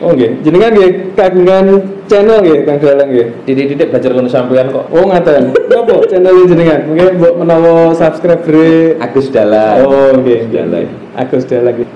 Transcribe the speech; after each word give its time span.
Oh 0.00 0.16
nggih, 0.16 0.40
jenengan 0.40 0.72
nggih 0.72 0.90
kagungan 1.12 1.66
channel 2.08 2.40
nggih 2.40 2.58
Kang 2.64 2.78
Dalang 2.80 3.08
nggih. 3.12 3.26
Titik-titik 3.44 3.92
belajar 3.92 4.10
ngono 4.16 4.30
sampean 4.32 4.66
kok. 4.72 4.86
Oh 4.88 5.04
ngaten. 5.04 5.52
Napa 5.52 5.94
channel 6.08 6.48
jenengan? 6.48 6.80
Mungkin 6.88 7.20
mbok 7.20 7.34
menawa 7.36 7.74
subscriber 7.92 8.96
Agus 8.98 9.28
Dalan. 9.28 9.84
Oh 9.84 10.10
nggih, 10.16 10.48
Dalan. 10.48 10.86
Agus 11.18 11.44
Dalang 11.44 11.76
nggih. 11.76 11.88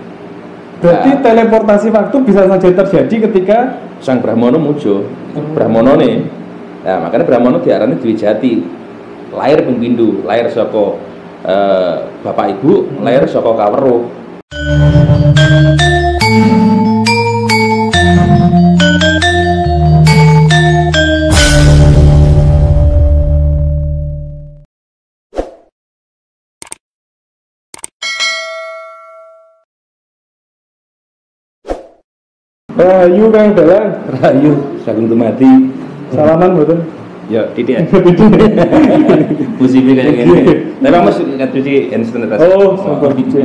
Berarti 0.77 1.09
Ah. 1.09 1.21
teleportasi 1.25 1.89
waktu 1.89 2.17
bisa 2.21 2.45
saja 2.45 2.69
terjadi 2.69 3.15
ketika 3.31 3.59
Sang 4.05 4.21
Brahmono 4.21 4.61
mujo. 4.61 5.09
Hmm. 5.33 5.57
Brahmono 5.57 5.97
nih. 5.97 6.21
Nah, 6.85 7.09
makanya 7.09 7.25
Brahmono 7.25 7.59
diarani 7.65 7.97
Dwi 7.97 8.13
Jati. 8.13 8.61
Lahir 9.33 9.65
pengpindu, 9.65 10.23
lahir 10.23 10.47
saka 10.53 11.01
eh, 11.49 11.95
bapak 12.23 12.61
ibu, 12.61 12.87
lahir 13.01 13.25
saka 13.27 13.51
kaweruh. 13.57 14.05
Rahayu 32.87 33.25
Kang 33.35 33.51
Dalang. 33.59 33.89
Rahayu 34.15 34.53
sagung 34.87 35.11
tumati. 35.11 35.51
Salaman 36.15 36.55
mboten? 36.55 36.79
Ya, 37.27 37.43
titik. 37.59 37.83
Musibah 39.59 39.93
kayak 39.99 40.15
gini. 40.15 40.43
Tapi 40.79 40.99
Mas 41.03 41.19
ngadusi 41.19 41.91
instant 41.91 42.31
rasa. 42.31 42.47
Oh, 42.47 42.79
sabar 42.79 43.11
biji 43.19 43.43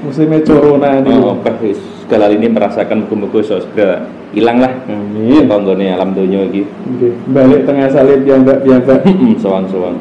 Musimnya 0.00 0.40
corona 0.42 0.98
ini. 0.98 1.12
Oh, 1.20 1.36
oke, 1.36 1.52
wis. 1.62 1.78
segala 2.02 2.28
ini 2.28 2.44
merasakan 2.44 3.08
iso 3.08 3.56
segera 3.62 4.04
hilang 4.36 4.60
lah. 4.60 4.72
Amin. 4.84 5.48
Konggone 5.48 5.92
alam 5.92 6.12
iki. 6.12 6.68
Nggih, 6.68 7.12
balik 7.32 7.64
tengah 7.64 7.88
salib 7.88 8.20
yang 8.28 8.44
mbak 8.44 8.64
biasa. 8.66 9.00
Sowan-sowan. 9.40 9.96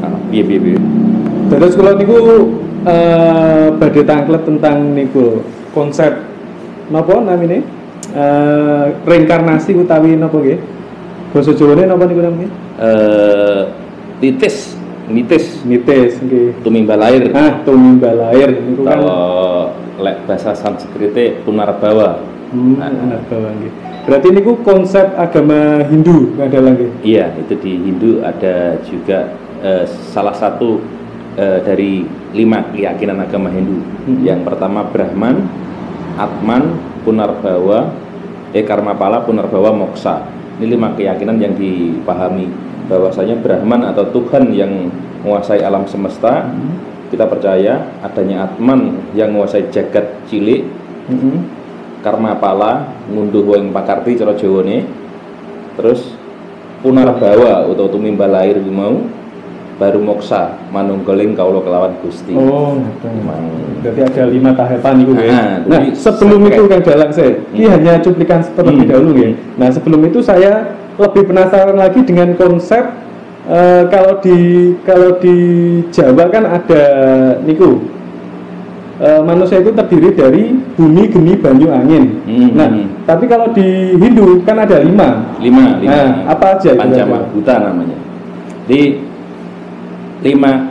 Ah, 0.00 0.16
piye 0.32 0.40
piye 0.40 0.56
piye. 0.56 0.78
Terus 1.52 1.76
kalau 1.76 1.98
niku 2.00 2.16
eh 2.88 3.68
badhe 3.76 4.02
tangklet 4.08 4.42
tentang 4.48 4.96
niku 4.96 5.44
konsep 5.76 6.24
napa 6.88 7.20
namine? 7.20 7.79
Eh 8.10 8.84
reinkarnasi 9.06 9.74
utawi 9.78 10.18
napa 10.18 10.36
nggih? 10.36 10.58
Basa 11.30 11.54
Jawane 11.54 11.86
napa 11.86 12.04
niku 12.10 12.20
namanya? 12.26 12.50
Eh 12.82 13.60
titis, 14.18 14.74
mitis, 15.06 15.62
Mites 15.62 16.18
nggih. 16.18 16.58
tumimba 16.60 16.98
lahir. 16.98 17.30
Ah, 17.32 17.62
tumimbal 17.62 18.18
lahir 18.18 18.50
niku 18.50 18.82
kan 18.82 18.98
Kalau 18.98 19.22
lek 20.00 20.16
bahasa 20.26 20.52
Sanskrite 20.52 21.44
punarbawa. 21.46 22.18
hmm, 22.50 22.82
Ah. 22.82 22.90
anak 22.90 23.22
bawah 23.30 23.52
nggih. 23.54 23.72
Berarti 24.10 24.28
niku 24.34 24.52
konsep 24.66 25.06
agama 25.14 25.86
Hindu 25.86 26.34
adalah 26.34 26.74
nggih. 26.74 26.90
Iya, 27.06 27.30
itu 27.38 27.54
di 27.62 27.72
Hindu 27.78 28.10
ada 28.26 28.80
juga 28.82 29.30
eh, 29.62 29.84
salah 30.10 30.34
satu 30.34 30.82
eh, 31.38 31.62
dari 31.62 32.02
lima 32.34 32.64
keyakinan 32.74 33.22
agama 33.22 33.54
Hindu. 33.54 33.78
Hmm. 34.08 34.18
Yang 34.26 34.40
pertama 34.50 34.82
Brahman, 34.82 35.46
Atman, 36.18 36.74
Punarbawa, 37.00 37.92
eh 38.50 38.64
Karmapala, 38.66 39.22
Punarbawa, 39.22 39.70
Moksa. 39.74 40.26
Ini 40.60 40.76
lima 40.76 40.92
keyakinan 40.92 41.40
yang 41.40 41.54
dipahami 41.56 42.50
bahwasanya 42.90 43.38
Brahman 43.40 43.86
atau 43.86 44.04
Tuhan 44.12 44.52
yang 44.52 44.92
menguasai 45.24 45.62
alam 45.62 45.86
semesta. 45.88 46.48
Hmm. 46.48 46.76
Kita 47.10 47.26
percaya 47.26 47.90
adanya 48.06 48.46
Atman 48.46 49.10
yang 49.18 49.34
menguasai 49.34 49.66
jagat 49.74 50.06
cilik, 50.30 50.62
Heeh. 51.10 51.36
Karmapala 52.00 52.86
ngunduh 53.10 53.44
wong 53.44 53.74
pakarti 53.74 54.14
cara 54.16 54.32
Jawane. 54.38 54.86
Terus 55.74 56.16
Punarbawa 56.80 57.68
utawa 57.68 57.92
tumimbal 57.92 58.32
lahir 58.32 58.56
ku 58.56 58.72
mau 58.72 59.04
baru 59.80 59.96
moksa 59.96 60.60
manunggaling 60.68 61.32
kaula 61.32 61.64
kelawan 61.64 61.96
Gusti. 62.04 62.36
Oh, 62.36 62.76
ngoten. 62.76 63.14
Mang. 63.24 63.48
Berarti 63.80 64.00
ada 64.04 64.22
lima 64.28 64.52
tahapan 64.52 64.94
itu 65.00 65.12
ya. 65.16 65.24
Ah, 65.32 65.32
Nah, 65.64 65.80
jadi 65.80 65.88
sebelum 65.96 66.40
itu 66.44 66.62
Kang 66.68 66.82
Dalang 66.84 67.12
saya, 67.16 67.32
ini 67.56 67.64
Hmm. 67.64 67.72
hanya 67.80 67.92
cuplikan 68.04 68.44
terlebih 68.44 68.84
Hmm. 68.84 68.92
dahulu 68.92 69.10
ya. 69.16 69.30
Nah, 69.56 69.68
sebelum 69.72 70.00
itu 70.04 70.20
saya 70.20 70.76
lebih 71.00 71.32
penasaran 71.32 71.80
lagi 71.80 72.04
dengan 72.04 72.36
konsep 72.36 72.84
eh, 73.48 73.82
kalau 73.88 74.20
di 74.20 74.36
kalau 74.84 75.16
di 75.16 75.34
Jawa 75.88 76.28
kan 76.28 76.44
ada 76.44 76.82
niku 77.40 77.80
eh, 79.00 79.20
manusia 79.24 79.64
itu 79.64 79.72
terdiri 79.72 80.12
dari 80.12 80.42
bumi, 80.76 81.08
geni, 81.08 81.32
banyu, 81.40 81.72
angin. 81.72 82.20
Hmm. 82.28 82.52
Nah, 82.52 82.68
tapi 83.08 83.24
kalau 83.24 83.48
di 83.56 83.96
Hindu 83.96 84.44
kan 84.44 84.60
ada 84.60 84.76
lima. 84.84 85.24
lima, 85.40 85.80
lima. 85.80 85.88
Nah, 85.88 86.08
apa 86.28 86.60
aja 86.60 86.76
itu? 86.76 86.84
Pancamabhuta 86.84 87.54
namanya. 87.64 87.96
Di 88.68 89.00
lima 90.20 90.70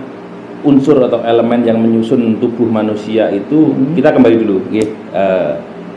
unsur 0.59 0.99
atau 0.99 1.23
elemen 1.23 1.63
yang 1.63 1.79
menyusun 1.79 2.35
tubuh 2.37 2.67
manusia 2.67 3.31
itu 3.31 3.71
Hmm. 3.71 3.95
kita 3.95 4.11
kembali 4.11 4.35
dulu, 4.43 4.57
nggih. 4.67 4.87
Eh, 5.15 5.51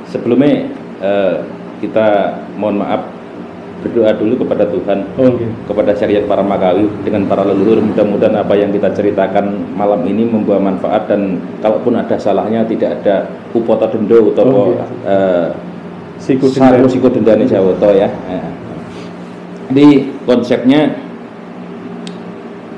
sebelumnya 0.07 0.71
eh, 1.03 1.35
kita 1.83 2.39
mohon 2.55 2.79
maaf 2.79 3.03
berdoa 3.83 4.15
dulu 4.15 4.47
kepada 4.47 4.62
Tuhan 4.71 5.03
Oh, 5.19 5.35
oke. 5.35 5.43
kepada 5.67 5.91
syariat 5.99 6.23
para 6.31 6.39
makawi 6.39 6.87
dengan 7.03 7.27
para 7.27 7.43
leluhur 7.43 7.83
mudah-mudahan 7.83 8.39
apa 8.39 8.55
yang 8.55 8.71
kita 8.71 8.95
ceritakan 8.95 9.75
malam 9.75 10.07
ini 10.07 10.23
membawa 10.23 10.71
manfaat 10.71 11.11
dan 11.11 11.43
kalaupun 11.59 11.99
ada 11.99 12.15
salahnya 12.15 12.62
tidak 12.62 13.03
ada 13.03 13.27
upota 13.51 13.91
dendo 13.91 14.31
atau 14.31 14.45
Oh, 14.47 14.67
iya. 14.71 14.87
eh, 15.11 15.47
Siku 16.23 16.47
siku 16.87 17.11
dendane 17.11 17.51
ya. 17.51 18.07
Eh. 18.07 18.47
Di 19.75 19.87
konsepnya 20.23 20.95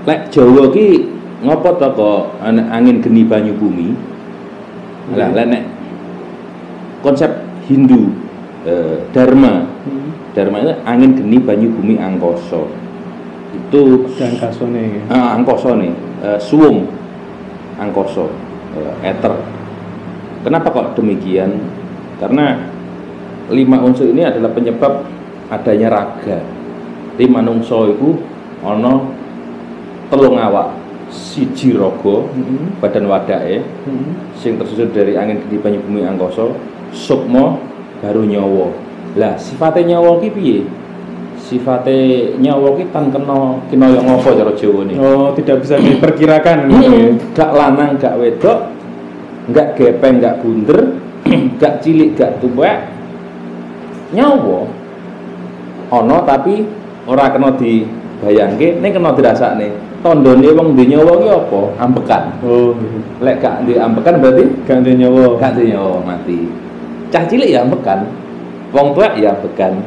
lek 0.04 0.28
Jawa 0.32 0.68
ki 0.72 1.08
ngopo 1.44 1.76
to 1.76 1.88
kok 1.92 2.22
angin 2.44 3.00
geni 3.00 3.24
banyu 3.24 3.52
bumi. 3.56 3.92
Lah 5.16 5.32
lek 5.32 5.46
nek 5.48 5.62
konsep 7.04 7.30
Hindu 7.68 8.12
eh, 8.64 9.04
Dharma 9.12 9.68
Hmm. 9.84 10.16
Dharma 10.32 10.64
itu 10.64 10.72
angin 10.88 11.12
geni 11.12 11.36
banyu 11.36 11.68
bumi 11.76 12.00
angkoso. 12.00 12.72
Itu 13.52 14.08
Dan 14.16 14.40
kasone 14.40 14.96
ya. 14.96 15.02
ah, 15.12 15.36
angkoso 15.36 15.76
nih, 15.76 15.92
eh, 16.24 16.40
suwung 16.40 16.88
angkoso, 17.76 18.32
eh, 18.72 19.12
ether. 19.12 19.36
Kenapa 20.40 20.72
kok 20.72 20.96
demikian? 20.96 21.60
Karena 22.16 22.56
lima 23.52 23.76
unsur 23.84 24.08
ini 24.08 24.24
adalah 24.24 24.48
penyebab 24.56 25.04
adanya 25.52 25.88
raga. 25.92 26.40
Di 27.20 27.28
manungso 27.28 27.92
itu 27.92 28.16
ono 28.64 29.12
telung 30.10 30.36
awak, 30.36 30.74
siji 31.08 31.76
raga, 31.76 32.26
Hmm. 32.32 32.76
badan 32.80 33.06
wadake, 33.06 33.64
Hmm. 33.84 34.18
sing 34.36 34.56
tersusun 34.56 34.90
dari 34.92 35.14
angin 35.14 35.40
geni 35.46 35.60
banyu 35.60 35.78
bumi 35.84 36.04
angkoso, 36.04 36.56
sukma 36.90 37.56
baru 38.02 38.24
nyawa. 38.24 38.68
Lah 39.14 39.38
sifatnya 39.38 39.96
nyawa 39.96 40.18
ki 40.18 40.28
piye? 40.34 40.58
Sifatnya 41.38 42.34
nyawa 42.40 42.74
ki 42.74 42.88
tan 42.90 43.12
kena 43.12 43.60
kinaya 43.68 44.00
ngopo 44.00 44.32
cara 44.32 44.52
Jawa 44.56 44.80
nih? 44.88 44.96
Oh, 44.96 45.28
tidak 45.36 45.60
bisa 45.60 45.76
diperkirakan 45.76 46.72
gitu 46.72 46.88
ya. 46.88 47.08
gak 47.36 47.50
lanang 47.52 47.90
gak 48.00 48.16
wedok 48.16 48.72
gak 49.52 49.76
gepeng 49.76 50.24
gak 50.24 50.40
bunder 50.40 50.96
gak 51.60 51.84
cilik 51.84 52.16
gak 52.16 52.40
tuwek 52.40 52.88
nyawa 54.16 54.64
ono 55.92 56.16
tapi 56.24 56.64
ora 57.04 57.28
kena 57.28 57.52
dibayangke 57.60 58.80
ning 58.80 58.90
kena 58.94 59.12
dirasakne 59.12 59.68
tandane 60.04 60.52
wong 60.52 60.76
duwe 60.76 60.84
nyawa 60.84 61.12
ki 61.16 61.28
apa? 61.32 61.60
Ambekan. 61.80 62.22
Oh, 62.44 62.76
lek 63.24 63.40
gak 63.40 63.64
duwe 63.64 63.80
ambekan 63.80 64.20
berarti 64.20 64.44
ganti 64.68 64.92
nyawa. 65.00 65.40
gak 65.40 65.56
duwe 65.56 65.72
nyawa 65.72 66.04
mati. 66.04 66.44
Cah 67.08 67.24
cilik 67.24 67.48
ya 67.48 67.64
ambekan. 67.64 68.04
Wong 68.76 68.92
tuwek 68.92 69.16
ya 69.16 69.32
ambekan. 69.32 69.80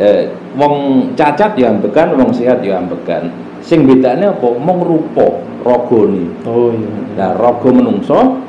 Eh, 0.00 0.32
wong 0.56 0.74
cacat 1.12 1.52
ya 1.60 1.68
ambekan 1.68 2.16
wong 2.16 2.32
sehat 2.32 2.64
ya 2.64 2.80
ambekan. 2.80 3.28
Sing 3.60 3.84
bedane 3.84 4.24
apa? 4.24 4.48
Mung 4.56 4.80
rupa 4.80 5.36
ragane. 5.60 6.24
Oh 6.48 6.72
iya. 6.72 6.92
Nah, 7.20 7.30
raga 7.36 7.68
menungso, 7.68 8.40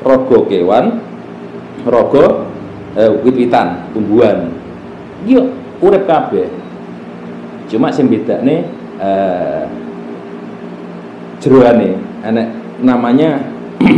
raga 0.00 0.38
kewan, 0.48 0.96
raga 1.84 2.48
eh, 2.96 3.12
wit-witan, 3.20 3.84
tumbuhan. 3.92 4.48
Iya, 5.28 5.44
urip 5.84 6.08
kabeh. 6.08 6.48
Cuma 7.68 7.92
sing 7.92 8.08
bedane 8.08 8.64
eh 9.00 9.79
jeroane 11.40 11.96
enek 12.22 12.48
namanya 12.84 13.40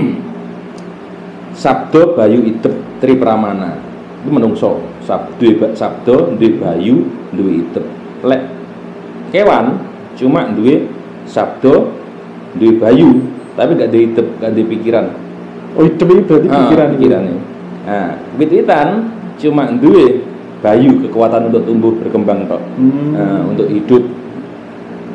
Sabdo 1.62 2.16
Bayu 2.16 2.42
Idep 2.42 2.74
Tri 2.98 3.14
Pramana. 3.18 3.76
Itu 4.22 4.30
menungso. 4.30 4.80
Sabdo 5.02 5.46
Sabdo 5.74 6.34
duwe 6.38 6.58
Bayu 6.58 7.06
duwe 7.34 7.66
Idep. 7.66 7.84
Lek 8.22 8.42
kewan 9.34 9.78
cuma 10.16 10.48
duwe 10.54 10.86
Sabdo 11.26 11.92
duwe 12.56 12.78
Bayu 12.78 13.10
tapi 13.52 13.76
gak 13.76 13.90
duwe 13.92 14.02
Idep, 14.10 14.26
gak 14.40 14.50
duwe 14.56 14.66
pikiran. 14.72 15.06
Oh, 15.76 15.84
itu 15.84 16.04
berarti 16.04 16.48
Ah, 16.52 16.68
pikiran 16.68 16.88
itu. 16.88 16.96
pikirane. 17.00 17.34
Nah, 17.82 18.08
wit-witan 18.38 18.88
cuma 19.40 19.64
duwe 19.76 20.20
bayu 20.62 21.02
kekuatan 21.02 21.50
untuk 21.50 21.66
tumbuh 21.66 21.92
berkembang 21.98 22.46
tok. 22.46 22.62
Hmm. 22.78 23.12
Nah, 23.12 23.40
untuk 23.50 23.66
hidup 23.66 24.04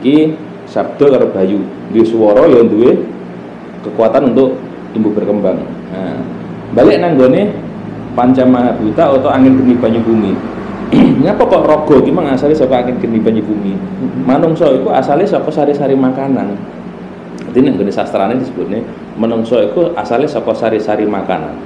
iki 0.02 0.36
sabda 0.68 1.06
karo 1.18 1.28
bayu 1.31 1.64
duwe 1.92 2.04
swara 2.04 2.44
ya 2.48 2.62
duwe 2.64 3.00
kekuatan 3.84 4.36
untuk 4.36 4.60
tumbuh 4.92 5.12
berkembang. 5.16 5.64
Nah, 5.92 6.19
balik 6.75 7.00
nang 7.00 7.16
gone 7.16 7.66
Pancamahabhuta 8.18 9.14
atau 9.14 9.30
angin 9.30 9.62
geni 9.62 9.78
banyu 9.78 10.02
bumi. 10.02 10.34
Ngapa 11.22 11.46
kok 11.46 11.64
rogo 11.69 12.02
iki 12.02 12.10
mang 12.10 12.25
asale 12.34 12.58
saka 12.58 12.81
angin 12.81 12.98
geni 12.98 13.22
banyu 13.22 13.46
bumi? 13.46 13.78
Manungsa 14.25 14.74
iku 14.74 14.90
asale 14.90 15.30
saka 15.30 15.54
sari-sari 15.54 15.94
makanan. 15.94 16.58
Jadi 17.54 17.62
nek 17.62 17.78
gone 17.78 17.94
sastrane 17.94 18.34
disebutnya 18.42 18.81
menungso 19.22 19.62
iku 19.62 19.94
asale 19.94 20.25
saka 20.25 20.50
sari-sari 20.58 21.06
makanan. 21.06 21.62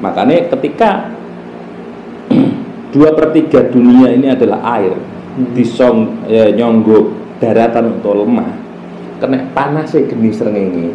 Makanya 0.00 0.48
ketika 0.56 1.12
dua 2.96 3.12
per 3.12 3.36
tiga 3.36 3.68
dunia 3.68 4.16
ini 4.16 4.32
adalah 4.32 4.64
air 4.80 4.96
Hmm. 5.36 5.52
disong 5.52 6.24
ya, 6.32 6.48
nyonggo 6.48 7.12
daratan 7.42 8.00
atau 8.00 8.24
lemah 8.24 8.50
kena 9.20 9.48
panasnya 9.56 10.04
geni 10.08 10.30
serengenge 10.32 10.92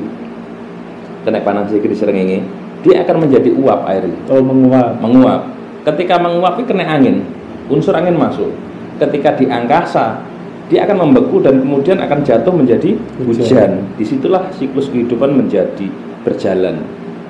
kena 1.26 1.40
panasnya 1.42 1.78
geni 1.82 1.96
serengenge 1.98 2.40
dia 2.82 3.06
akan 3.06 3.30
menjadi 3.30 3.50
uap 3.54 3.86
air 3.88 4.10
Oh 4.30 4.42
menguap. 4.42 4.98
menguap. 4.98 5.42
Ketika 5.86 6.18
menguap 6.18 6.58
itu 6.62 6.74
kena 6.74 6.86
angin 6.86 7.26
unsur 7.70 7.94
angin 7.94 8.18
masuk. 8.18 8.50
Ketika 8.98 9.38
di 9.38 9.50
angkasa 9.50 10.22
dia 10.70 10.86
akan 10.88 11.10
membeku 11.10 11.44
dan 11.44 11.62
kemudian 11.62 12.00
akan 12.00 12.24
jatuh 12.24 12.54
menjadi 12.54 12.96
Hujan. 13.22 13.44
hujan. 13.44 13.72
Di 13.98 14.06
situlah 14.06 14.50
siklus 14.56 14.90
kehidupan 14.90 15.36
menjadi 15.36 15.88
berjalan. 16.26 16.82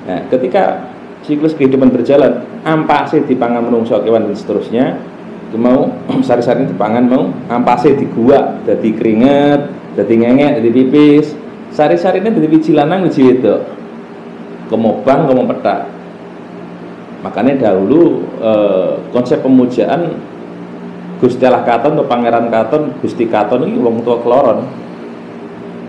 Nah 0.08 0.20
ketika 0.28 0.88
siklus 1.24 1.56
kehidupan 1.56 1.92
berjalan 1.92 2.44
ampase 2.64 3.24
dipangan 3.24 3.62
menungso 3.64 4.00
kewan 4.00 4.30
dan 4.30 4.36
seterusnya 4.36 4.84
itu 5.52 5.60
mau 5.60 5.92
sari-sari 6.26 6.64
dipangan 6.64 7.04
mau 7.04 7.28
ampase 7.52 7.92
digua 7.92 8.64
jadi 8.64 8.88
keringet 8.96 9.60
jadi 9.92 10.12
ngengek 10.16 10.52
jadi 10.60 10.68
pipis. 10.72 11.26
Sari-sari 11.72 12.20
ini 12.20 12.32
jadi 12.36 12.48
wiji 12.52 12.72
lanang 12.76 13.04
wiji 13.08 13.24
wedok. 13.28 13.60
Kemobang 14.72 15.28
kemo 15.28 15.44
petak 15.44 15.92
makanya 17.22 17.70
dahulu 17.70 18.24
eh, 18.40 18.92
konsep 19.14 19.44
pemujaan 19.44 20.16
Gusti 21.22 21.44
Allah 21.46 21.62
Katon 21.62 21.94
atau 21.94 22.08
Pangeran 22.08 22.50
Katon 22.50 22.98
Gusti 22.98 23.30
Katon 23.30 23.62
ini 23.62 23.78
wong 23.78 24.02
tua 24.02 24.18
keloron 24.24 24.64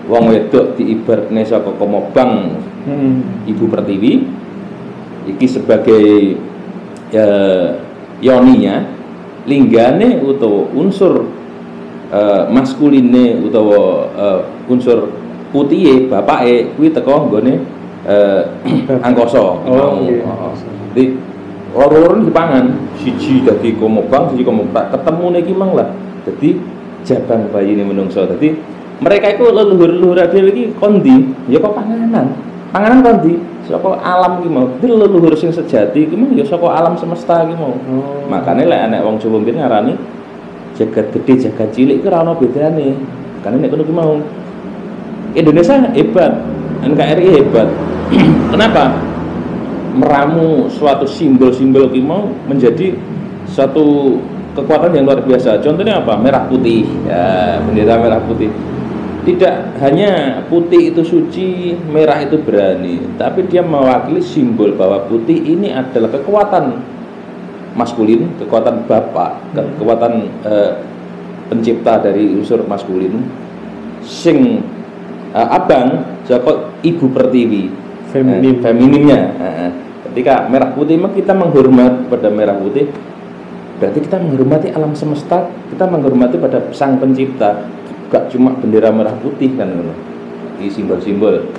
wong 0.05 0.23
wedok 0.29 0.77
diibaratne 0.77 1.41
saka 1.47 1.73
kemobang 1.79 2.53
Hmm. 2.83 3.47
Ibu 3.47 3.71
Pertiwi. 3.71 4.13
Iki 5.23 5.45
sebagai 5.47 6.35
eh, 7.15 7.67
yoninya 8.19 8.83
linggane 9.47 10.23
utawa 10.23 10.69
unsur 10.73 11.27
eh, 12.13 12.43
maskuline 12.51 13.43
utawa 13.43 14.07
eh, 14.13 14.39
unsur 14.71 15.11
putihe 15.51 16.09
bapake 16.09 16.73
kuwi 16.75 16.89
teko 16.89 17.29
nggone 17.29 17.61
eh, 18.07 18.41
angkasa 19.07 19.39
Oh, 19.39 20.03
iya. 20.03 20.25
Jadi 20.93 21.17
loro-loro 21.73 22.21
dipangan 22.21 22.69
siji 23.01 23.41
dadi 23.41 23.73
komobang 23.75 24.29
siji 24.33 24.45
komobang 24.45 24.93
ketemu 24.93 25.25
iki 25.41 25.53
mang 25.57 25.73
lah. 25.73 25.89
Jadi 26.23 26.73
jabang 27.03 27.51
bayi 27.51 27.75
ini 27.75 27.83
menungso 27.83 28.23
jadi 28.25 28.55
mereka 29.03 29.35
itu 29.35 29.43
leluhur-leluhur 29.43 30.23
dhewe 30.31 30.49
iki 30.55 30.63
kondi 30.79 31.27
ya 31.51 31.59
kok 31.59 31.75
panganan 31.75 32.31
panganan 32.73 33.05
kondi 33.05 33.37
saka 33.69 34.01
alam 34.01 34.41
ki 34.41 34.49
mau? 34.49 34.65
Leluhur 34.81 35.37
sing 35.37 35.53
sejati 35.53 36.09
ki 36.09 36.15
mau? 36.17 36.33
Ya 36.33 36.41
saka 36.41 36.65
alam 36.73 36.97
semesta 36.97 37.45
ki 37.45 37.53
mau? 37.53 37.77
Oh. 37.77 38.25
makanya 38.25 38.65
lek 38.65 38.81
anak 38.89 38.99
wong 39.05 39.21
Jawa 39.21 39.37
mbiyen 39.37 39.61
ngarani 39.61 39.93
jagat 40.73 41.13
gede 41.13 41.47
jagat 41.47 41.69
cilik 41.69 42.01
ki 42.01 42.09
ora 42.09 42.25
ono 42.25 42.33
bedane. 42.33 42.97
Karena 43.45 43.61
nek 43.61 43.69
kono 43.69 43.83
ki 43.85 43.93
mau? 43.93 44.17
Indonesia 45.37 45.77
hebat 45.93 46.33
NKRI 46.81 47.27
hebat. 47.37 47.69
Kenapa? 48.51 48.97
Meramu 49.93 50.65
suatu 50.73 51.05
simbol-simbol 51.05 51.93
ki 51.93 52.01
mau 52.01 52.25
menjadi 52.49 52.97
suatu 53.45 54.17
kekuatan 54.57 54.97
yang 54.97 55.05
luar 55.05 55.21
biasa. 55.21 55.61
Contohnya 55.61 56.01
apa? 56.01 56.17
Merah 56.17 56.49
putih. 56.49 56.89
Ya 57.05 57.61
bendera 57.61 58.01
merah 58.01 58.17
putih 58.25 58.49
tidak 59.23 59.79
hanya 59.79 60.43
putih 60.47 60.91
itu 60.91 61.01
suci, 61.03 61.75
merah 61.89 62.19
itu 62.23 62.39
berani, 62.39 63.03
tapi 63.15 63.47
dia 63.47 63.63
mewakili 63.63 64.19
simbol 64.19 64.75
bahwa 64.75 65.07
putih 65.07 65.39
ini 65.39 65.71
adalah 65.71 66.11
kekuatan 66.11 66.79
maskulin, 67.73 68.29
kekuatan 68.37 68.85
bapak, 68.85 69.39
ke- 69.55 69.71
kekuatan 69.79 70.29
eh, 70.45 70.71
pencipta 71.49 72.03
dari 72.03 72.35
unsur 72.35 72.61
maskulin. 72.67 73.23
Sing 74.03 74.59
eh, 75.31 75.47
abang, 75.47 76.03
saka 76.27 76.75
ibu 76.83 77.07
pertiwi, 77.09 77.83
Feminim. 78.13 78.45
Eh, 78.45 78.55
feminimnya. 78.61 79.19
Eh. 79.41 79.71
Ketika 80.13 80.45
merah 80.45 80.69
putih, 80.77 81.01
kita 81.01 81.33
menghormat 81.33 82.05
pada 82.13 82.29
merah 82.29 82.53
putih. 82.53 82.85
Berarti 83.81 83.99
kita 84.05 84.21
menghormati 84.21 84.69
alam 84.69 84.93
semesta, 84.93 85.49
kita 85.73 85.89
menghormati 85.89 86.37
pada 86.37 86.61
sang 86.69 87.01
pencipta. 87.01 87.65
Gak 88.13 88.29
cuma 88.29 88.53
bendera 88.61 88.93
merah 88.93 89.17
putih 89.17 89.57
kan, 89.57 89.73
ini 90.61 90.69
simbol-simbol. 90.69 91.49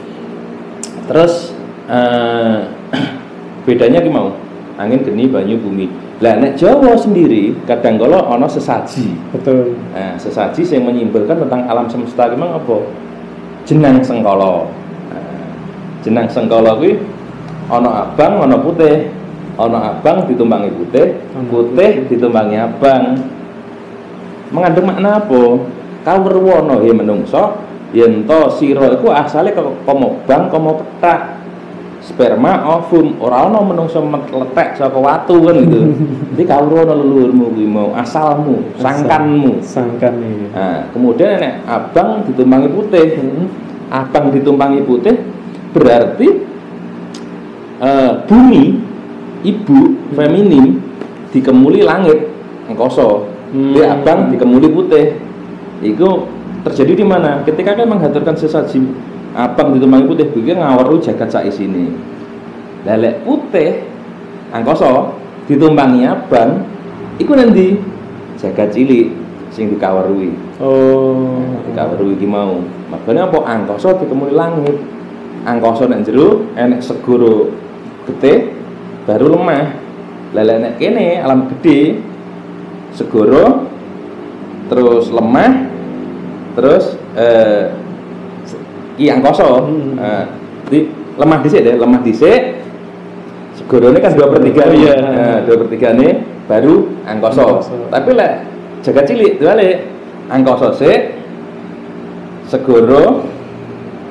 Terus 1.11 1.51
eh, 1.91 2.59
bedanya 3.67 3.99
ki 3.99 4.11
mau 4.15 4.31
angin 4.79 5.03
geni 5.03 5.27
banyu 5.27 5.59
bumi. 5.59 5.91
Lah 6.23 6.39
nek 6.39 6.55
Jawa 6.55 6.95
sendiri 6.95 7.59
kadang 7.67 7.99
kala 7.99 8.23
ana 8.31 8.47
sesaji. 8.47 9.19
Betul. 9.35 9.75
Nah, 9.91 10.15
sesaji 10.15 10.63
yang 10.63 10.87
menyimbolkan 10.87 11.43
tentang 11.43 11.67
alam 11.67 11.91
semesta 11.91 12.31
ki 12.31 12.39
mang 12.39 12.55
apa? 12.55 12.87
Jenang 13.67 13.99
sengkala. 14.07 14.71
Nah, 15.11 15.49
jenang 16.07 16.31
sengkala 16.31 16.79
kuwi 16.79 17.03
ana 17.67 18.09
abang, 18.09 18.47
ana 18.47 18.57
putih. 18.63 19.11
Ana 19.55 19.95
abang 19.95 20.27
ditumpangi 20.27 20.71
putih, 20.75 21.15
putih 21.47 22.11
ditumpangi 22.11 22.59
abang. 22.59 23.15
Mengandung 24.51 24.91
makna 24.91 25.23
apa? 25.23 25.43
Kawruwana 26.05 26.85
he 26.85 26.93
menungso 26.93 27.57
yen 27.97 28.29
to 28.29 28.53
sira 28.61 28.93
iku 28.93 29.09
asale 29.09 29.57
komo 29.89 30.21
bang, 30.29 30.53
komo 30.53 30.85
petak. 30.85 31.41
Sperma 32.05 32.61
ovum 32.69 33.17
ora 33.17 33.49
ana 33.49 33.65
menungso 33.65 34.05
meletek 34.05 34.77
saka 34.77 35.01
watu 35.01 35.41
kan 35.41 35.57
gitu. 35.57 35.81
Jadi 36.37 36.45
kawruwana 36.45 36.93
leluhurmu 36.93 37.57
kuwi 37.57 37.65
mau 37.65 37.97
asalmu, 37.97 38.61
sangkanmu. 38.77 39.65
Sangkan 39.65 40.21
nih. 40.21 40.53
Nah, 40.53 40.85
kemudian 40.93 41.41
nek 41.41 41.65
abang 41.65 42.21
ditumpangi 42.29 42.69
putih, 42.69 43.07
Hmm. 43.17 43.49
abang 43.89 44.29
ditumpangi 44.37 44.85
putih 44.85 45.17
berarti 45.73 46.29
eh, 47.81 48.13
bumi 48.29 48.65
ibu 49.41 49.97
feminim 50.13 50.85
dikemuli 51.33 51.81
langit 51.89 52.29
angkasa. 52.69 53.25
Hmm. 53.49 53.73
Jadi 53.73 53.89
abang 53.89 54.29
dikemuli 54.29 54.69
putih. 54.69 55.24
Itu 55.85 56.25
terjadi 56.65 57.05
di 57.05 57.05
mana? 57.05 57.45
Ketika 57.45 57.77
kan 57.77 57.85
menghaturkan 57.85 58.33
sesaji 58.33 58.81
abang 59.37 59.77
ditumpangi 59.77 60.09
putih, 60.09 60.27
kuwi 60.33 60.57
ngaweru 60.57 60.97
jagat 60.97 61.29
sak 61.29 61.45
isine. 61.45 61.93
Lelek 62.89 63.21
putih 63.29 63.85
angkasa 64.49 65.13
ditumpangi 65.45 66.09
abang 66.09 66.65
iku 67.21 67.37
nanti 67.37 67.77
jagat 68.41 68.73
cilik 68.73 69.13
sing 69.53 69.77
dikaweruhi. 69.77 70.33
Oh. 70.65 71.37
Dikaweruhi 71.69 72.17
iki 72.17 72.25
mau. 72.25 72.65
Makanya 72.89 73.29
apa 73.29 73.39
angkasa 73.45 74.01
dikemuli 74.01 74.33
langit. 74.33 74.81
Angkasa 75.45 75.85
nek 75.85 76.09
jero 76.09 76.49
enek 76.57 76.81
segoro 76.81 77.53
getih 78.09 78.57
baru 79.05 79.37
lemah. 79.37 79.77
Lelek 80.33 80.59
nek 80.65 80.75
kene 80.81 81.21
alam 81.21 81.53
gede 81.53 82.01
segoro 82.97 83.69
terus 84.71 85.13
lemah 85.13 85.74
terus 86.55 86.99
eh 87.19 87.71
ki 88.95 89.11
angkasa. 89.11 89.47
Hmm. 89.67 89.99
Eh, 89.99 90.25
jadi 90.67 90.79
lemah 91.19 91.39
dhisik 91.43 91.61
deh, 91.67 91.75
lemah 91.75 92.01
dhisik. 92.03 92.43
Segorone 93.55 93.99
kan 94.03 94.11
dua 94.19 94.27
per 94.35 94.43
tiga 94.43 94.67
Oh, 94.67 94.71
nih. 94.75 94.81
iya. 94.83 94.95
Nah, 94.99 95.39
dua 95.47 95.57
per 95.63 95.69
tiga 95.71 95.89
nih 95.95 96.13
baru 96.51 96.91
angkasa. 97.07 97.43
Angkasa. 97.43 97.75
Tapi 97.91 98.11
lek 98.15 98.33
jagat 98.83 99.05
cilik 99.07 99.33
balik 99.39 99.77
angkasa 100.31 100.69
sik 100.75 101.01
segoro 102.51 103.27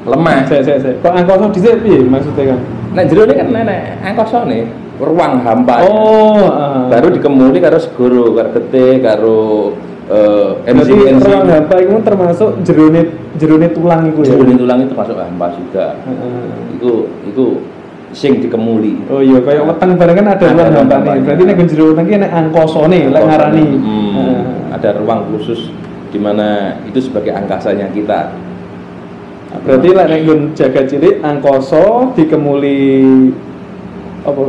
lemah. 0.07 0.47
Saya 0.47 0.62
saya 0.63 0.77
saya. 0.79 0.95
Kok 1.00 1.13
angkasa 1.15 1.45
dhisik 1.51 1.83
piye 1.83 2.00
maksudnya 2.07 2.55
kan? 2.55 2.59
Nah 2.93 3.03
jero 3.09 3.21
ini 3.25 3.33
kan 3.35 3.47
nenek 3.50 3.81
angkasa 4.05 4.45
nih 4.47 4.63
ruang 5.01 5.41
hampa. 5.41 5.75
Oh, 5.89 6.45
ah. 6.47 6.85
Baru 6.88 7.09
dikemuli 7.12 7.57
karo 7.59 7.81
segoro, 7.81 8.38
karo 8.38 8.50
getih, 8.53 9.01
karo 9.01 9.73
eh 10.03 10.50
Berarti 10.67 10.91
enzim-enzim. 10.91 11.24
ruang 11.24 11.48
hampa 11.48 11.75
itu 11.79 11.95
termasuk 12.03 12.50
jerone 12.62 13.01
jerone 13.36 13.67
tulang 13.72 14.01
itu 14.07 14.19
ya. 14.24 14.36
Jero 14.36 14.53
tulang 14.57 14.77
itu 14.79 14.89
termasuk 14.91 15.15
hampa 15.15 15.48
juga. 15.55 15.86
Heeh. 16.03 16.75
Iku 16.75 16.91
iku 17.31 17.45
sing 18.13 18.38
dikemuli 18.38 19.10
Oh 19.10 19.25
iya, 19.25 19.41
kayak 19.41 19.65
weteng 19.65 19.98
bareng 19.98 20.15
kan 20.22 20.27
ada 20.33 20.45
ruang 20.45 20.69
hampane. 20.69 20.91
hampane. 21.01 21.19
Berarti 21.24 21.43
nek 21.43 21.57
jero 21.65 21.83
weteng 21.89 22.05
ki 22.05 22.15
nek 22.19 22.31
angkasane 22.31 23.00
lek 23.10 23.24
ngarani. 23.24 23.65
Hmm, 23.74 24.12
Nah. 24.13 24.41
ada 24.75 24.89
ruang 24.98 25.22
khusus 25.31 25.72
di 26.10 26.19
mana 26.22 26.50
itu 26.86 27.00
sebagai 27.00 27.33
angkasanya 27.33 27.89
kita 27.89 28.29
Berarti 29.53 29.88
lek 29.88 30.07
nek 30.10 30.22
jaga 30.53 30.81
cilik 30.83 31.15
angkasa 31.22 31.83
dikemuli 32.13 32.81
apa? 34.22 34.41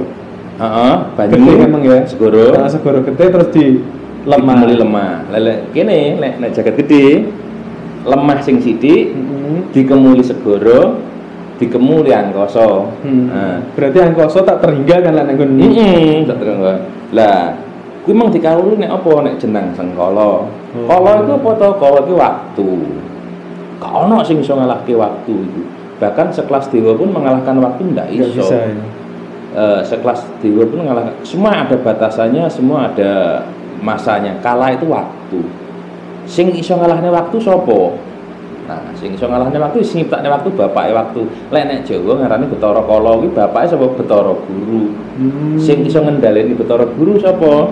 Heeh, 0.55 0.95
banyu 1.13 1.35
Gede 1.35 1.53
emang 1.63 1.83
ya. 1.83 1.99
segoro 2.05 2.55
Nah, 2.55 2.71
segoro 2.71 3.03
gede 3.03 3.25
terus 3.27 3.49
di 3.51 3.83
lemah. 4.25 4.57
dikemuli 4.57 4.75
lemah 4.81 5.13
lele 5.31 5.55
kene 5.71 5.99
nek 6.19 6.33
nek 6.41 6.51
jagat 6.53 6.75
gede 6.81 7.29
lemah 8.05 8.39
sing 8.41 8.61
sithik 8.61 9.13
Hmm. 9.15 9.69
dikemuli 9.77 10.25
segoro 10.25 10.97
dikemuli 11.61 12.11
angkasa 12.11 12.89
Hmm. 13.05 13.25
nah 13.29 13.55
Berarti 13.77 13.99
angkasa 14.01 14.41
tak 14.43 14.65
terhingga 14.65 15.05
kan 15.05 15.13
lek 15.15 15.25
nek 15.29 15.35
nggon. 15.37 15.51
Heeh, 15.61 16.25
tak 16.25 16.37
kok. 16.41 16.79
Lah, 17.15 17.55
kuwi 18.03 18.15
mung 18.17 18.33
dikawruhi 18.33 18.81
nek 18.81 18.91
apa 18.91 19.13
nek 19.23 19.35
jeneng 19.39 19.71
sengkala. 19.77 20.49
Oh. 20.75 20.87
Kala 20.89 21.23
iku 21.23 21.33
apa 21.39 21.51
to? 21.61 21.69
Kala 21.79 21.99
iku 22.03 22.15
waktu. 22.19 22.69
Gak 23.79 23.93
ono 23.93 24.19
sing 24.25 24.41
iso 24.41 24.57
ngalahke 24.57 24.97
waktu 24.97 25.33
itu. 25.33 25.63
Bahkan 26.01 26.33
sekelas 26.35 26.73
dewa 26.73 26.97
pun 26.99 27.13
mengalahkan 27.15 27.55
waktu 27.63 27.93
ndak 27.95 28.09
iso. 28.11 28.43
bisa 28.43 28.57
ya. 28.57 28.83
Eh, 29.55 29.81
sekelas 29.87 30.27
dewa 30.43 30.67
pun 30.67 30.83
mengalahkan 30.83 31.15
semua 31.23 31.55
ada 31.55 31.77
batasannya, 31.79 32.51
semua 32.51 32.91
ada 32.91 33.13
masanya. 33.85 34.33
Kala 34.41 34.73
itu 34.73 34.89
waktu. 34.89 35.45
Sing 36.25 36.49
iso 36.57 36.73
ngalahne 36.81 37.13
waktu 37.13 37.37
sapa? 37.37 37.93
Nah, 38.65 38.81
sing 38.97 39.13
iso 39.13 39.29
ngalahne 39.29 39.61
waktu 39.61 39.85
sing 39.85 40.03
nyiptakne 40.03 40.33
waktu 40.33 40.49
bapake 40.57 40.91
waktu. 40.97 41.21
Lek 41.53 41.65
nek 41.69 41.85
Jawa 41.85 42.17
ngarani 42.17 42.49
Betara 42.49 42.81
Kala 42.81 43.21
kuwi 43.21 43.29
bapake 43.37 43.67
sapa 43.69 43.87
Betara 43.93 44.33
Guru. 44.33 44.89
Hmm. 45.21 45.61
sing 45.61 45.85
iso 45.85 46.01
ngendhaleni 46.01 46.57
Betara 46.57 46.89
Guru 46.89 47.21
sapa? 47.21 47.69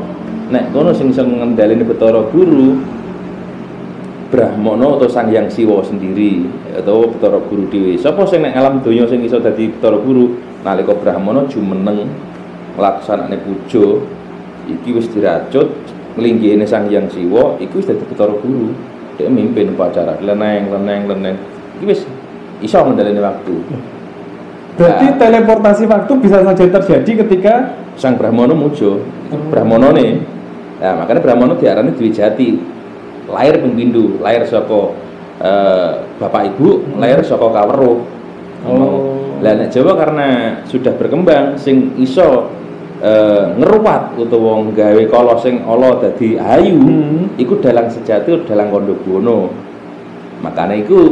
Nek 0.53 0.69
kono 0.77 0.93
sing 0.93 1.09
iso 1.09 1.25
ngendhaleni 1.25 1.81
Betara 1.81 2.21
Guru 2.29 2.77
Brahmana 4.29 4.97
atau 4.97 5.09
Sang 5.09 5.29
Hyang 5.29 5.49
Siwa 5.49 5.81
sendiri 5.81 6.45
atau 6.77 7.09
Betara 7.09 7.41
Guru 7.41 7.73
dhewe. 7.73 7.97
Sapa 7.97 8.29
sing 8.29 8.45
nek 8.45 8.53
alam 8.53 8.85
donya 8.85 9.09
sing 9.09 9.25
iso 9.25 9.41
dadi 9.41 9.73
Betara 9.73 9.97
Guru 9.97 10.37
nalika 10.61 10.93
Brahmana 10.93 11.49
jumeneng 11.49 12.05
nglaksanakne 12.77 13.37
puja 13.45 14.01
iki 14.69 14.91
wis 14.95 15.09
diracut 15.11 15.69
nglinggihne 16.17 16.65
Sang 16.69 16.89
Hyang 16.89 17.09
Siwa 17.09 17.57
iki 17.59 17.81
wis 17.81 17.89
dadi 17.89 18.05
Guru. 18.13 18.73
Dia 19.21 19.29
mimpin 19.29 19.77
upacara 19.77 20.17
leneng 20.21 20.73
leneng 20.73 21.01
leneng. 21.09 21.37
Iki 21.79 21.85
wis 21.85 22.01
iso 22.65 22.81
ngendhaleni 22.81 23.21
waktu. 23.21 23.55
Berarti 24.73 25.05
Nah. 25.05 25.17
teleportasi 25.21 25.85
waktu 25.85 26.13
bisa 26.17 26.41
saja 26.41 26.65
terjadi 26.65 27.11
ketika 27.27 27.55
Sang 28.01 28.17
Brahmana 28.17 28.57
mujo, 28.57 29.05
Oh. 29.29 29.41
Brahmana 29.53 29.93
nih. 29.93 30.21
Nah, 30.81 31.05
makanya 31.05 31.21
Brahmana 31.21 31.53
diarani 31.61 31.93
Dwi 31.93 32.09
Jati. 32.09 32.57
Lahir 33.29 33.61
pindho, 33.61 34.17
lahir 34.21 34.45
saka 34.49 34.93
eh, 35.41 35.91
bapak 36.21 36.57
ibu, 36.57 36.85
lahir 36.97 37.21
saka 37.21 37.49
kaweruh. 37.53 38.01
Oh. 38.65 39.23
Lah 39.43 39.59
Jawa 39.67 39.99
karena 39.99 40.29
sudah 40.71 40.95
berkembang 40.95 41.59
sing 41.59 41.91
iso 41.99 42.47
eh, 43.03 43.45
ngeruwat 43.59 44.15
utawa 44.15 44.63
gawe 44.71 45.03
kala 45.11 45.35
sing 45.43 45.59
ala 45.67 45.99
dadi 45.99 46.39
ayu, 46.39 46.79
Hmm. 46.79 47.35
iku 47.35 47.59
dalang 47.59 47.91
sejati 47.91 48.47
dalang 48.47 48.71
kondo 48.71 48.95
buwono. 49.03 49.51
Makanya 50.43 50.79
iku 50.79 51.11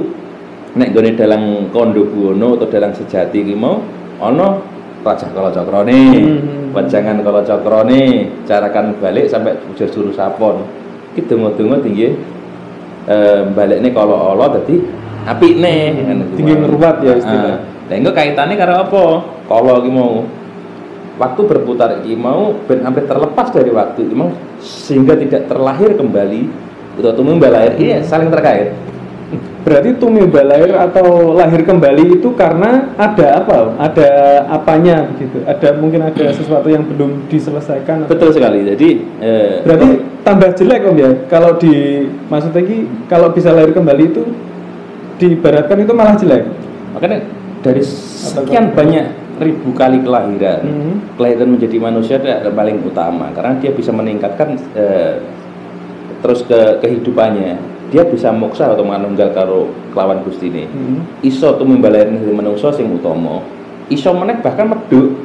nek 0.78 0.94
gone 0.94 1.10
dalang 1.18 1.66
kondo 1.74 2.06
buwono 2.06 2.54
atau 2.54 2.70
dalang 2.70 2.94
sejati 2.94 3.42
iki 3.42 3.58
mau 3.58 3.82
ana 4.22 4.58
Raja 5.00 5.32
Kala 5.32 5.48
Cakrane, 5.48 5.96
Hmm. 6.12 6.76
Wajangan 6.76 7.24
Kala 7.24 7.40
Cakrane, 7.40 8.28
carakan 8.44 8.94
balik 9.00 9.32
sampai 9.32 9.56
bujur 9.64 9.88
juru 9.88 10.10
sapon. 10.12 10.60
Iki 11.16 11.26
donga-donga 11.26 11.80
tinggi 11.82 12.14
eh 13.10 13.42
balikne 13.56 13.90
kala 13.90 14.36
ala 14.36 14.46
dadi 14.60 14.76
apikne 15.26 16.04
ngono 16.04 16.22
kuwi. 16.30 16.36
Tinggi 16.38 16.54
ngeruwat 16.54 16.96
ya 17.02 17.12
istilah. 17.18 17.56
Ah, 17.58 17.88
Lah 17.90 17.96
engko 17.98 18.12
kaitane 18.14 18.54
karo 18.54 18.74
apa? 18.86 19.02
Kala 19.50 19.72
iki 19.82 19.90
mau 19.90 20.22
waktu 21.20 21.40
berputar 21.44 22.00
mau 22.16 22.56
ben 22.64 22.80
hampir 22.80 23.04
terlepas 23.04 23.52
dari 23.52 23.68
waktu 23.68 24.08
emang 24.08 24.32
sehingga 24.64 25.12
tidak 25.20 25.52
terlahir 25.52 25.92
kembali 25.92 26.48
atau 26.96 27.12
tumbuh 27.12 27.36
lahir 27.48 27.76
ini 27.76 28.00
saling 28.00 28.32
terkait 28.32 28.72
berarti 29.60 29.92
tumibal 30.00 30.42
lahir 30.48 30.72
atau 30.72 31.36
lahir 31.36 31.62
kembali 31.62 32.18
itu 32.18 32.32
karena 32.32 32.90
ada 32.96 33.44
apa? 33.44 33.76
Ada 33.76 34.08
apanya 34.48 35.06
begitu? 35.12 35.44
Ada 35.44 35.76
mungkin 35.76 36.00
ada 36.00 36.32
sesuatu 36.32 36.66
yang 36.72 36.88
belum 36.88 37.28
diselesaikan. 37.28 38.08
atau- 38.08 38.10
betul 38.10 38.32
sekali 38.32 38.64
jadi 38.64 38.88
eh, 39.20 39.54
Berarti 39.62 39.88
tambah 40.24 40.50
jelek 40.56 40.80
om 40.88 40.96
ya? 40.96 41.10
Kalau 41.28 41.60
di 41.60 42.08
maksudnya 42.32 42.62
ki 42.64 42.78
kalau 43.06 43.30
bisa 43.30 43.52
lahir 43.52 43.70
kembali 43.76 44.04
itu 44.08 44.22
diibaratkan 45.20 45.76
itu 45.84 45.92
malah 45.92 46.16
jelek. 46.16 46.44
makanya 46.90 47.22
dari 47.62 47.86
sekian 47.86 48.74
banyak 48.74 49.19
ribu 49.40 49.72
kali 49.72 50.04
kelahiran 50.04 50.60
Hmm. 50.62 50.94
kelahiran 51.16 51.56
menjadi 51.56 51.76
manusia 51.76 52.20
itu 52.20 52.28
adalah 52.28 52.54
paling 52.54 52.78
utama 52.84 53.32
karena 53.32 53.56
dia 53.56 53.72
bisa 53.72 53.90
meningkatkan 53.90 54.54
eh, 54.76 55.16
terus 56.20 56.44
ke 56.44 56.78
kehidupannya 56.78 57.56
dia 57.90 58.04
bisa 58.04 58.30
moksa 58.30 58.70
atau 58.70 58.84
manunggal 58.84 59.32
karo 59.32 59.66
kelawan 59.90 60.20
Gusti 60.22 60.46
ini 60.46 60.68
Hmm. 60.68 61.00
iso 61.20 61.56
tumimba 61.56 61.88
lahir 61.88 62.12
dari 62.12 62.30
manungsa 62.30 62.70
sing 62.70 62.92
utama 62.92 63.40
iso 63.88 64.12
meneh 64.12 64.38
bahkan 64.38 64.68
medhuk 64.68 65.16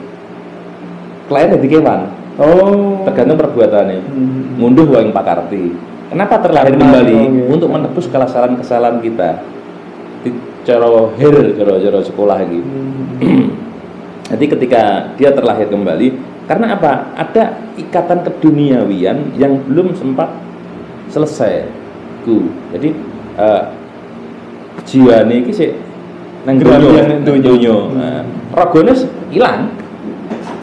kelahir 1.27 1.53
dari 1.53 1.67
kewan 1.67 2.01
Oh. 2.36 3.00
tergantung 3.07 3.39
perbuatannya 3.39 4.00
Hmm. 4.01 4.60
ngunduh 4.60 4.88
wae 4.91 5.07
pakarti 5.10 5.72
kenapa 6.07 6.39
terlahir 6.39 6.75
kembali 6.75 7.15
oh, 7.15 7.24
iya. 7.27 7.43
untuk 7.48 7.72
menebus 7.72 8.07
kesalahan-kesalahan 8.07 9.00
kita 9.00 9.39
di 10.19 10.36
cara 10.63 10.84
hir 11.15 11.36
cara 11.55 11.74
cara 11.79 12.00
sekolah 12.01 12.38
ini 12.43 12.60
Hmm. 12.60 13.48
jadi 14.32 14.46
ketika 14.58 14.82
dia 15.17 15.29
terlahir 15.34 15.70
kembali 15.70 16.17
karena 16.46 16.77
apa 16.77 17.13
ada 17.17 17.58
ikatan 17.77 18.25
keduniawian 18.25 19.34
yang 19.38 19.62
belum 19.65 19.94
sempat 19.94 20.29
selesai 21.10 21.70
ku 22.25 22.50
jadi 22.74 22.89
eh, 23.38 23.63
jiwane 24.86 25.46
iki 25.46 25.53
sik 25.53 25.72
nang 26.46 26.62
Gerabian 26.62 26.82
donya 26.86 27.03
nang 27.10 27.22
donya. 27.25 27.41
donya 27.41 27.74
Hmm. 27.74 27.94
Nah, 27.98 28.22
ragane 28.53 28.94
ilang 29.34 29.62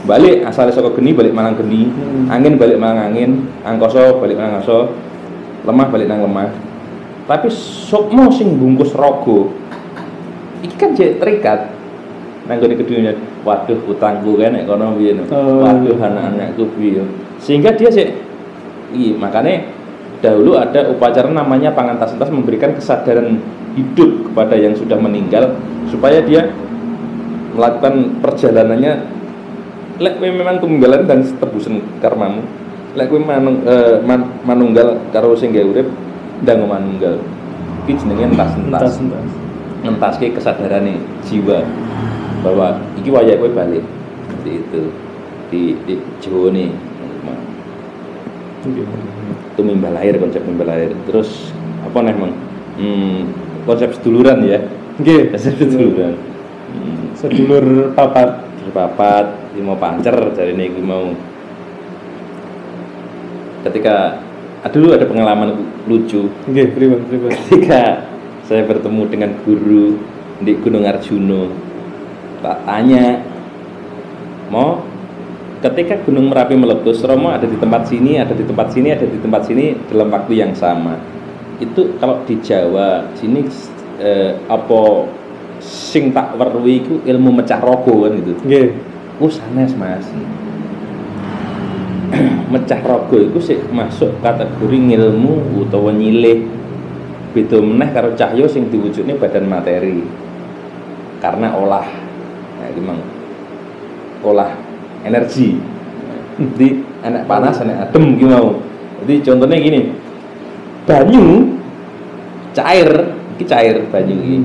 balik 0.03 0.43
asalnya 0.47 0.75
saka 0.75 0.91
geni 0.99 1.15
balik 1.15 1.35
malang 1.35 1.55
geni 1.59 1.91
Hmm. 1.91 2.31
angin 2.31 2.59
balik 2.59 2.79
malang 2.79 3.11
angin 3.11 3.47
angkasa 3.63 4.19
balik 4.19 4.39
malang 4.39 4.59
angkasa 4.59 4.91
lemah 5.63 5.87
balik 5.91 6.07
nang 6.11 6.27
lemah 6.27 6.51
tapi 7.31 7.47
sukmo 7.51 8.31
sing 8.35 8.59
bungkus 8.59 8.95
rogo 8.95 9.55
iki 10.63 10.75
kan 10.75 10.95
jadi 10.95 11.19
terikat 11.23 11.71
nang 12.47 12.59
gone 12.59 12.75
kedunya 12.75 13.15
waduh 13.47 13.79
utangku 13.87 14.35
kan 14.35 14.59
kono 14.67 14.99
piye 14.99 15.15
no. 15.15 15.23
Oh. 15.31 15.63
waduh 15.63 15.95
anak-anakku 15.95 16.67
piye 16.75 17.03
sehingga 17.39 17.71
dia 17.75 17.91
sih 17.91 18.09
iya 18.91 19.15
makanya 19.15 19.63
dahulu 20.23 20.59
ada 20.59 20.87
upacara 20.91 21.31
namanya 21.31 21.75
pangantas-entas 21.75 22.31
memberikan 22.31 22.75
kesadaran 22.75 23.39
hidup 23.75 24.31
kepada 24.31 24.55
yang 24.55 24.75
sudah 24.75 24.99
meninggal 24.99 25.55
supaya 25.91 26.23
dia 26.23 26.51
melakukan 27.53 28.23
perjalanannya 28.23 28.93
lek 30.01 30.15
memang 30.19 30.59
tumbalan 30.59 31.05
dan 31.05 31.23
tebusan 31.23 31.79
karmamu 32.01 32.43
lek 32.93 33.09
kowe 33.09 33.21
manung, 33.21 33.61
eh, 33.65 34.01
man- 34.05 34.31
manunggal 34.45 35.01
karo 35.15 35.33
sing 35.37 35.53
gawe 35.53 35.65
urip 35.65 35.89
ndang 36.43 36.65
manunggal 36.67 37.17
iki 37.85 37.99
jenenge 37.99 38.35
entas-entas 38.35 38.99
Entas-entas. 38.99 39.27
ngentaske 39.83 40.27
kesadarane 40.35 40.95
jiwa 41.27 41.63
bahwa 42.43 42.83
iki 42.99 43.09
wayah 43.09 43.39
kowe 43.39 43.51
balik 43.55 43.87
seperti 44.27 44.51
itu 44.59 44.83
di 45.49 45.63
di 45.87 45.95
Jawa 46.19 46.51
nih 46.51 46.71
itu 49.53 49.61
mimba 49.61 49.91
lahir 49.91 50.17
konsep 50.23 50.43
mimba 50.47 50.65
lahir 50.71 50.95
terus 51.05 51.51
apa 51.83 51.99
nih 52.07 52.15
mang? 52.15 52.35
Hmm, 52.79 53.19
konsep 53.67 53.91
seduluran 53.99 54.47
ya. 54.47 54.63
Oke. 54.97 55.29
konsep 55.35 55.59
seduluran. 55.59 56.15
Hmm, 56.73 57.03
Sedulur 57.19 57.93
papat. 57.93 58.49
berpapat 58.63 59.59
lima 59.59 59.75
pancer 59.75 60.15
dari 60.39 60.55
ini 60.55 60.71
mau. 60.79 61.11
Ketika 63.67 64.23
dulu 64.71 64.95
ada 64.95 65.05
pengalaman 65.07 65.67
lucu. 65.91 66.31
Oke, 66.47 66.71
pripun. 66.71 67.03
ketika 67.11 68.07
saya 68.47 68.63
bertemu 68.63 69.03
dengan 69.11 69.31
guru 69.43 69.99
di 70.43 70.55
Gunung 70.63 70.87
Arjuno 70.87 71.72
tak 72.43 72.67
tanya 72.67 73.23
mau 74.51 74.83
ketika 75.63 76.03
Gunung 76.03 76.29
Merapi 76.29 76.59
meletus 76.59 77.01
Romo 77.07 77.31
ada 77.31 77.47
di 77.47 77.55
tempat 77.57 77.87
sini 77.87 78.19
ada 78.19 78.35
di 78.35 78.43
tempat 78.43 78.75
sini 78.75 78.89
ada 78.91 79.07
di 79.07 79.19
tempat 79.23 79.47
sini 79.47 79.79
dalam 79.87 80.11
waktu 80.11 80.33
yang 80.37 80.53
sama 80.53 80.99
itu 81.63 81.95
kalau 82.03 82.27
di 82.27 82.37
Jawa 82.43 83.07
sini 83.15 83.47
eh, 84.03 84.35
apa 84.51 85.07
sing 85.63 86.11
tak 86.11 86.35
weruhi 86.35 86.83
iku 86.83 86.95
ilmu 87.07 87.39
mecah 87.39 87.63
rogo 87.63 88.03
kan 88.05 88.19
gitu. 88.19 88.35
Nggih. 88.43 88.69
Ku 89.23 89.31
sanes 89.31 89.73
Mas. 89.79 90.03
mecah 92.53 92.81
rogo 92.83 93.17
iku 93.23 93.39
sih 93.39 93.63
masuk 93.71 94.19
kategori 94.21 94.79
ngilmu 94.93 95.63
utawa 95.63 95.95
nyilih 95.95 96.51
beda 97.33 97.65
meneh 97.65 97.89
karo 97.97 98.13
cahya 98.13 98.45
sing 98.45 98.69
diwujudne 98.69 99.17
badan 99.17 99.49
materi 99.49 100.05
karena 101.25 101.57
olah 101.57 101.89
nah, 102.63 102.71
ini 102.71 102.79
memang 102.79 102.99
olah 104.23 104.55
energi. 105.03 105.59
Jadi 106.39 106.69
enak 107.03 107.27
panas 107.27 107.59
enak 107.59 107.91
adem 107.91 108.15
gitu 108.17 108.31
mau. 108.31 108.55
Jadi 109.03 109.15
contohnya 109.27 109.59
gini. 109.59 109.81
Banyu 110.87 111.59
cair 112.55 112.89
ini 113.39 113.45
cair 113.45 113.83
banyu 113.91 114.15
ini. 114.15 114.39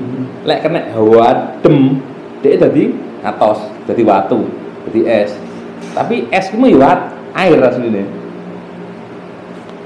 Lek 0.44 0.66
kena 0.66 0.90
hawa 0.98 1.54
adem 1.62 2.02
dia 2.42 2.58
tadi 2.58 2.90
atos 3.22 3.62
jadi 3.86 4.02
watu 4.02 4.50
jadi 4.90 5.26
es. 5.26 5.32
Tapi 5.94 6.26
es 6.34 6.50
itu 6.50 6.74
ya 6.74 7.14
air 7.38 7.62
aslinya 7.62 8.06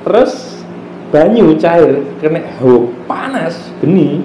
terus 0.01 0.63
banyu 1.11 1.53
cair 1.59 2.01
kena 2.23 2.41
hawa 2.57 2.89
panas 3.05 3.55
geni 3.83 4.23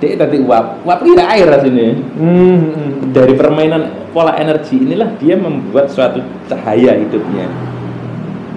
dia 0.00 0.16
tadi 0.16 0.40
uap. 0.40 0.82
Uap 0.88 1.00
kira 1.04 1.28
air 1.36 1.46
aslinya 1.46 1.92
Hmm, 2.16 2.56
hmm. 2.72 2.90
dari 3.12 3.36
permainan 3.36 4.10
pola 4.16 4.34
energi 4.40 4.80
inilah 4.80 5.12
dia 5.20 5.36
membuat 5.36 5.92
suatu 5.92 6.24
cahaya 6.48 6.96
hidupnya. 6.96 7.46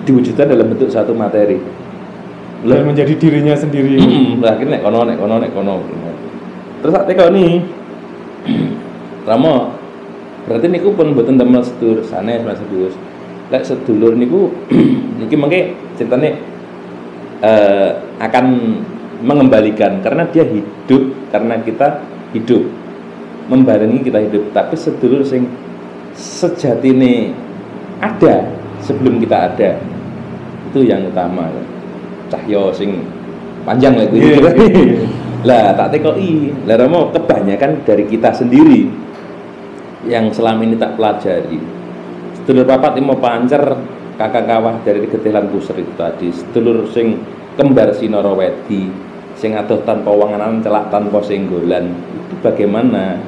Diwujudkan 0.08 0.48
dalam 0.48 0.72
bentuk 0.72 0.88
suatu 0.88 1.12
materi. 1.12 1.60
Dan 2.64 2.88
menjadi 2.88 3.14
dirinya 3.20 3.60
sendiri. 3.60 4.00
lah 4.40 4.56
akhirnya 4.56 4.80
nek 4.80 4.82
kono 4.88 5.00
nek 5.04 5.18
kono 5.20 5.36
nek 5.44 5.52
kono. 5.52 5.76
Terus 6.80 6.94
saat 6.96 7.12
kau 7.12 7.30
nih. 7.30 7.60
Ramo 9.28 9.84
berarti 10.44 10.68
niku 10.68 10.92
pun 10.92 11.16
mboten 11.16 11.40
damel 11.40 11.64
sedulur 11.64 12.04
sanes 12.04 12.44
Mas 12.44 12.60
sedulur 12.60 12.92
lek 13.48 13.64
sedulur 13.64 14.12
niku 14.20 14.52
niki 15.24 15.36
mengke 15.40 15.72
ceritane 15.96 16.36
eh, 17.40 17.90
akan 18.20 18.46
mengembalikan. 19.24 20.04
Karena 20.04 20.28
dia 20.30 20.44
hidup 20.44 21.32
karena 21.32 21.58
kita 21.64 22.04
hidup. 22.36 22.64
Membarengi 23.48 24.04
kita 24.04 24.20
hidup. 24.24 24.52
Tapi 24.52 24.76
sedulur 24.76 25.24
sing 25.24 25.48
sejatine 26.14 27.32
ada 28.04 28.48
sebelum 28.84 29.18
kita 29.24 29.52
ada. 29.52 29.80
Itu 30.70 30.84
yang 30.84 31.08
utama. 31.08 31.48
Cahyo 32.28 32.72
sing 32.76 33.04
panjang 33.64 33.96
lah 33.96 34.06
itu 34.12 34.16
iya, 34.20 34.38
iya. 34.40 35.04
lah 35.50 35.66
tak 35.76 35.96
tekoi. 35.96 36.52
Lah 36.68 36.76
Romo 36.80 37.12
kebanyakan 37.12 37.84
dari 37.88 38.04
kita 38.08 38.32
sendiri 38.36 38.88
yang 40.08 40.32
selama 40.32 40.64
ini 40.68 40.76
tak 40.76 41.00
pelajari. 41.00 41.60
Sedulur 42.44 42.68
papat 42.68 43.00
mau 43.00 43.16
pancer 43.20 43.64
kakak 44.20 44.46
kawah 44.48 44.76
dari 44.84 45.08
ketelan 45.08 45.48
puser 45.52 45.80
itu 45.80 45.94
tadi. 45.96 46.28
Sedulur 46.32 46.88
sing 46.92 47.20
kembar 47.56 47.94
sinoro 47.94 48.34
wedi 48.34 49.13
sing 49.44 49.60
adoh 49.60 49.84
tanpa 49.84 50.08
wanganan 50.08 50.64
celak 50.64 50.88
tanpa 50.88 51.20
senggolan 51.20 51.92
itu 52.16 52.36
bagaimana 52.40 53.20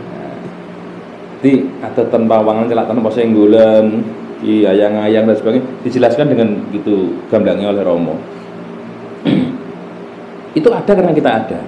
jadi 1.43 1.67
adoh 1.83 2.07
tanpa 2.07 2.39
wanganan 2.39 2.71
celak 2.71 2.87
tanpa 2.87 3.11
senggolan 3.11 3.99
di 4.39 4.63
ayang-ayang 4.63 5.27
dan 5.27 5.35
sebagainya 5.35 5.67
dijelaskan 5.83 6.31
dengan 6.31 6.49
gitu 6.71 7.11
gamblangnya 7.27 7.75
oleh 7.75 7.83
Romo 7.83 8.15
itu 10.59 10.69
ada 10.71 10.87
karena 10.87 11.11
kita 11.11 11.29
ada 11.35 11.59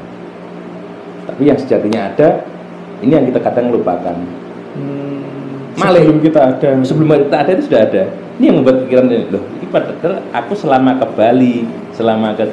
tapi 1.27 1.51
yang 1.51 1.59
sejatinya 1.59 2.07
ada 2.07 2.47
ini 3.03 3.11
yang 3.11 3.27
kita 3.27 3.43
kadang 3.43 3.75
lupakan 3.75 4.15
Hmm. 4.77 5.73
Malih. 5.73 6.05
Sebelum 6.05 6.21
kita 6.21 6.39
ada. 6.53 6.69
sebelum 6.85 7.09
kita 7.17 7.37
ada 7.41 7.49
itu 7.57 7.63
sudah 7.65 7.81
ada 7.81 8.03
ini 8.37 8.43
yang 8.53 8.61
membuat 8.61 8.85
pikiran 8.85 9.09
ini 9.09 9.25
loh 9.33 9.43
ini 9.57 9.65
padahal 9.73 10.21
aku 10.29 10.53
selama 10.53 11.01
ke 11.01 11.07
Bali 11.17 11.65
selama 11.97 12.37
ke 12.37 12.45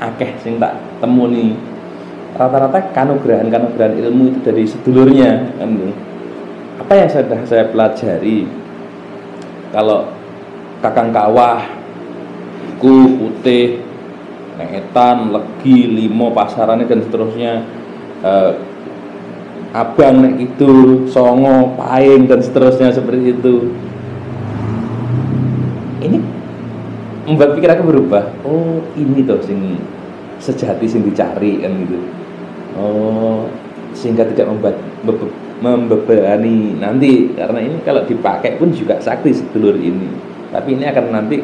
akeh 0.00 0.30
sing 0.40 0.60
tak 0.60 0.76
temuni. 1.00 1.56
Rata-rata 2.36 2.92
kanugrahan 2.92 3.48
kanugrahan 3.48 3.96
ilmu 3.96 4.36
itu 4.36 4.38
dari 4.44 4.64
sedulurnya 4.68 5.56
kan 5.56 5.72
gitu. 5.72 5.92
apa 6.76 6.92
yang 6.92 7.08
sudah 7.08 7.40
saya 7.48 7.64
pelajari? 7.72 8.44
Kalau 9.72 10.12
kakang 10.84 11.10
kawah 11.10 11.64
ku 12.76 13.16
putih 13.16 13.80
neetan 14.60 15.32
legi 15.32 15.88
limo 15.88 16.32
pasarannya 16.32 16.84
dan 16.84 17.00
seterusnya 17.04 17.52
eh, 18.20 18.52
abang 19.76 20.24
nek 20.24 20.34
itu 20.40 21.04
songo 21.12 21.76
paing 21.76 22.28
dan 22.28 22.40
seterusnya 22.40 22.92
seperti 22.92 23.36
itu. 23.36 23.54
Ini 26.00 26.18
membuat 27.28 27.58
pikiran 27.58 27.76
aku 27.76 27.84
berubah. 27.84 28.24
Oh 28.46 28.80
ini 28.96 29.20
tuh 29.26 29.40
sing 29.44 29.80
sejati 30.38 30.84
sing 30.84 31.02
dicari 31.02 31.60
kan 31.60 31.72
gitu 31.82 31.98
oh 32.76 33.48
sehingga 33.92 34.28
tidak 34.28 34.52
membuat 34.52 34.76
mebe- 35.02 35.36
membebani 35.56 36.76
nanti 36.76 37.32
karena 37.32 37.58
ini 37.58 37.76
kalau 37.80 38.04
dipakai 38.04 38.60
pun 38.60 38.68
juga 38.70 39.00
sakti 39.00 39.32
sedulur 39.32 39.74
ini 39.74 40.08
tapi 40.52 40.76
ini 40.76 40.84
akan 40.84 41.04
nanti 41.10 41.40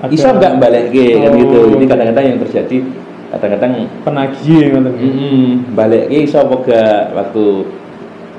Ada- 0.00 0.08
bisa 0.08 0.32
nggak 0.32 0.54
balik 0.56 0.84
kan 0.88 1.32
gitu 1.36 1.58
Oh. 1.60 1.76
ini 1.76 1.84
kadang-kadang 1.84 2.24
yang 2.24 2.38
terjadi 2.40 2.76
kadang-kadang 3.30 3.72
Penagih 4.02 4.62
ngoten. 4.72 4.92
Mm 4.96 5.76
balik 5.76 6.08
ki 6.08 6.26
sapa 6.26 6.56
gak 6.64 7.14
waktu 7.14 7.44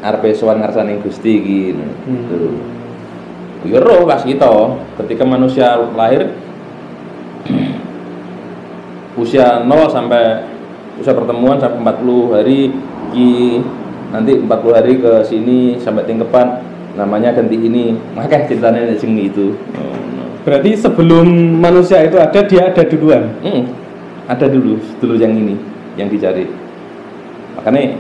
arep 0.02 0.24
sowan 0.34 0.60
ngarsane 0.60 0.98
Gusti 1.00 1.32
iki 1.38 1.60
Hmm. 1.78 2.28
gitu. 2.28 2.42
Ya 3.62 3.78
roh 3.78 4.10
pas 4.10 4.26
kita 4.26 4.50
ketika 4.98 5.22
manusia 5.22 5.78
lahir 5.94 6.34
usia 9.20 9.64
0 9.64 9.68
sampai 9.92 10.46
usia 11.00 11.12
pertemuan 11.16 11.58
sampai 11.60 11.80
40 11.82 12.36
hari 12.36 12.60
ki. 13.12 13.34
Nanti 14.12 14.36
40 14.44 14.76
hari 14.76 14.94
ke 15.00 15.14
sini 15.24 15.80
sampai 15.80 16.04
tingkepan 16.04 16.60
namanya 17.00 17.32
ganti 17.32 17.56
ini. 17.56 17.96
Makanya 18.16 18.48
ceritanya 18.48 18.92
sing 19.00 19.16
itu. 19.16 19.56
Oh, 19.80 19.96
no. 20.16 20.24
Berarti 20.44 20.76
sebelum 20.76 21.28
manusia 21.60 22.04
itu 22.04 22.20
ada 22.20 22.40
dia 22.44 22.72
ada 22.72 22.84
duluan. 22.84 23.32
Mm, 23.40 23.64
ada 24.28 24.46
dulu 24.52 24.80
dulu 25.00 25.16
yang 25.16 25.32
ini 25.32 25.56
yang 25.96 26.12
dicari. 26.12 26.48
Makanya 27.56 27.96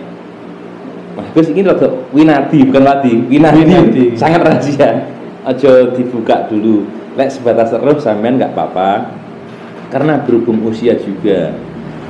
Mas 1.12 1.28
Gus 1.36 1.52
ini 1.52 1.60
rada 1.60 1.91
winadi 2.15 2.63
bukan 2.63 2.84
wadi 2.88 3.13
winadi, 3.28 3.62
Winadi. 3.67 4.06
sangat 4.15 4.47
rahasia. 4.47 5.12
Aja 5.41 5.91
dibuka 5.91 6.47
dulu. 6.47 6.88
Lek 7.19 7.28
sebatas 7.28 7.71
terus 7.76 8.00
sampean 8.04 8.39
nggak 8.39 8.56
apa-apa 8.56 9.21
karena 9.92 10.24
berhubung 10.24 10.64
usia 10.72 10.96
juga. 10.96 11.52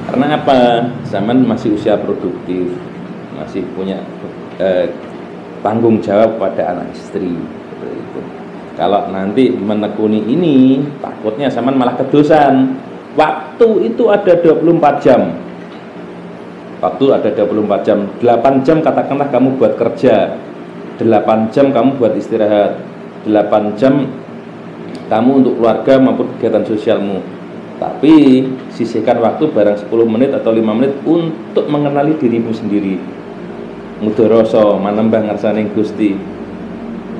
Karena 0.07 0.37
apa? 0.37 0.85
Zaman 1.09 1.43
masih 1.43 1.73
usia 1.73 1.97
produktif. 1.97 2.69
Masih 3.35 3.65
punya 3.73 3.97
eh, 4.61 4.85
tanggung 5.65 5.97
jawab 5.99 6.37
pada 6.37 6.77
anak 6.77 6.93
istri. 6.93 7.33
Seperti 7.33 7.97
itu. 7.97 8.21
kalau 8.77 9.09
nanti 9.09 9.51
menekuni 9.51 10.23
ini 10.29 10.85
takutnya 11.01 11.49
zaman 11.49 11.75
malah 11.75 11.97
kedosan. 11.97 12.77
Waktu 13.17 13.91
itu 13.91 14.07
ada 14.07 14.39
24 14.39 15.03
jam. 15.03 15.21
Waktu 16.79 17.05
ada 17.11 17.29
24 17.33 17.85
jam. 17.85 17.99
8 18.23 18.65
jam 18.65 18.77
katakanlah 18.79 19.27
kamu 19.27 19.57
buat 19.59 19.73
kerja. 19.75 20.37
8 21.01 21.51
jam 21.51 21.73
kamu 21.73 21.89
buat 21.99 22.13
istirahat. 22.15 22.79
8 23.27 23.77
jam 23.77 24.07
kamu 25.11 25.43
untuk 25.43 25.53
keluarga 25.59 25.93
maupun 25.99 26.25
kegiatan 26.37 26.63
sosialmu 26.65 27.40
tapi 27.81 28.45
sisihkan 28.77 29.17
waktu 29.17 29.49
barang 29.49 29.89
10 29.89 29.89
menit 30.05 30.37
atau 30.37 30.53
5 30.53 30.61
menit 30.77 30.93
untuk 31.01 31.65
mengenali 31.65 32.13
dirimu 32.13 32.53
sendiri. 32.53 33.01
Mudoroso 34.05 34.77
manembah 34.77 35.25
ngersane 35.25 35.65
Gusti. 35.73 36.13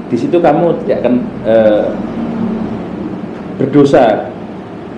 Di 0.06 0.18
situ 0.22 0.38
kamu 0.38 0.86
tidak 0.86 0.98
akan 1.02 1.16
eh, 1.50 1.86
berdosa. 3.58 4.30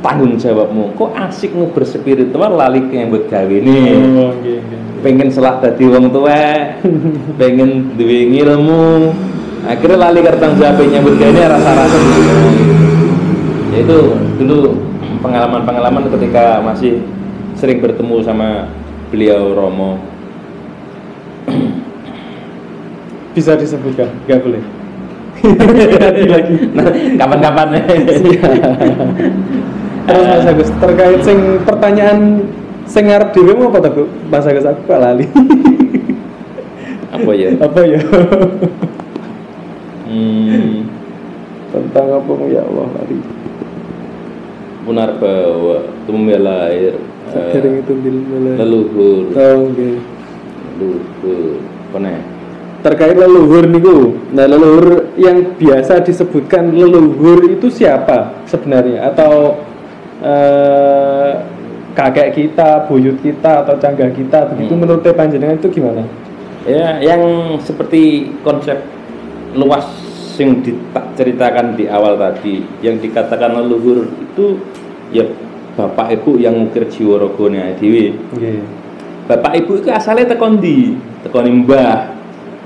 Tanggung 0.03 0.35
jawabmu. 0.35 0.99
Kok 0.99 1.15
asik 1.15 1.55
nu 1.55 1.71
berspiritual 1.71 2.59
lali 2.59 2.83
ke 2.91 2.99
yang 2.99 3.07
buat 3.07 3.31
gawe 3.31 3.55
nih 3.55 3.95
Oh, 4.19 4.35
pengen 4.99 5.31
selah 5.31 5.63
dadi 5.63 5.87
wong 5.87 6.11
tua 6.11 6.75
pengen 7.39 7.95
duwe 7.95 8.27
ilmu 8.27 9.15
akhirnya 9.63 10.11
lali 10.11 10.19
ke 10.19 10.35
tanggung 10.43 10.59
jawab 10.59 10.83
nyambut 10.83 11.15
gawe 11.15 11.31
ini 11.31 11.39
rasa-rasa. 11.47 11.97
Itu 13.79 13.97
dulu 14.43 14.92
pengalaman-pengalaman 15.23 16.11
ketika 16.11 16.59
masih 16.59 16.99
sering 17.55 17.79
bertemu 17.79 18.19
sama 18.21 18.67
beliau 19.07 19.55
Romo 19.55 19.95
Bisa 23.33 23.57
disebutkan? 23.57 24.13
Enggak 24.29 24.45
boleh. 24.45 24.61
Lagi. 26.29 26.55
nah, 26.77 26.85
kapan-kapan 27.17 27.67
Terus 30.03 30.25
Mas 30.29 30.45
Agus 30.45 30.69
terkait 30.77 31.19
sing 31.25 31.57
pertanyaan 31.65 32.45
sing 32.85 33.09
ngarep 33.09 33.33
dhewe 33.33 33.57
apa 33.57 33.89
Bu? 33.89 34.05
Mas 34.29 34.45
Agus 34.45 34.69
aku 34.69 34.85
kok 34.85 35.01
lali. 35.01 35.25
apa 37.13 37.31
ya 37.37 37.49
apa 37.61 37.81
ya 37.85 38.01
hmm, 40.09 40.81
tentang 41.69 42.07
apa 42.09 42.33
ya 42.49 42.61
Allah 42.65 42.87
tadi 42.99 43.17
Punarbawa 44.83 45.87
Tumbuh 46.05 46.35
air 46.67 46.93
Sering 47.33 47.81
itu 47.81 47.93
di 48.03 48.09
Leluhur 48.59 49.31
Oh, 49.33 49.71
oke. 49.71 49.89
Leluhur 50.77 51.99
nih? 51.99 52.19
Terkait 52.83 53.15
leluhur 53.15 53.63
niku. 53.63 54.19
Nah, 54.35 54.43
leluhur 54.43 55.15
yang 55.15 55.55
biasa 55.55 56.03
disebutkan 56.03 56.75
leluhur 56.75 57.47
itu 57.47 57.71
siapa 57.71 58.43
sebenarnya? 58.43 59.07
Atau 59.07 59.63
eh, 60.19 61.31
kakek 61.95 62.35
kita, 62.35 62.83
buyut 62.91 63.23
kita 63.23 63.63
atau 63.63 63.79
canggah 63.79 64.11
kita 64.11 64.51
begitu 64.51 64.73
Hmm. 64.75 64.81
menurut 64.83 65.05
panjenengan 65.15 65.55
itu 65.55 65.69
gimana? 65.79 66.03
Ya, 66.67 66.99
yang 66.99 67.55
seperti 67.63 68.31
konsep 68.43 68.83
luas 69.55 69.87
yang 70.39 70.61
diceritakan 70.61 71.77
di 71.77 71.85
awal 71.89 72.17
tadi, 72.17 72.65
yang 72.81 72.97
dikatakan 72.97 73.53
leluhur 73.53 74.09
itu 74.17 74.57
ya 75.13 75.25
bapak 75.73 76.21
ibu 76.21 76.37
yang 76.37 76.57
ngukir 76.57 76.85
jiwa 76.89 77.21
rogone 77.21 77.77
dewi. 77.77 78.13
Oke. 78.33 78.61
Bapak 79.23 79.55
ibu 79.55 79.79
itu 79.79 79.87
asalnya 79.87 80.35
tekon 80.35 80.59
di, 80.59 80.99
tekon 81.23 81.63
mbah. 81.63 82.11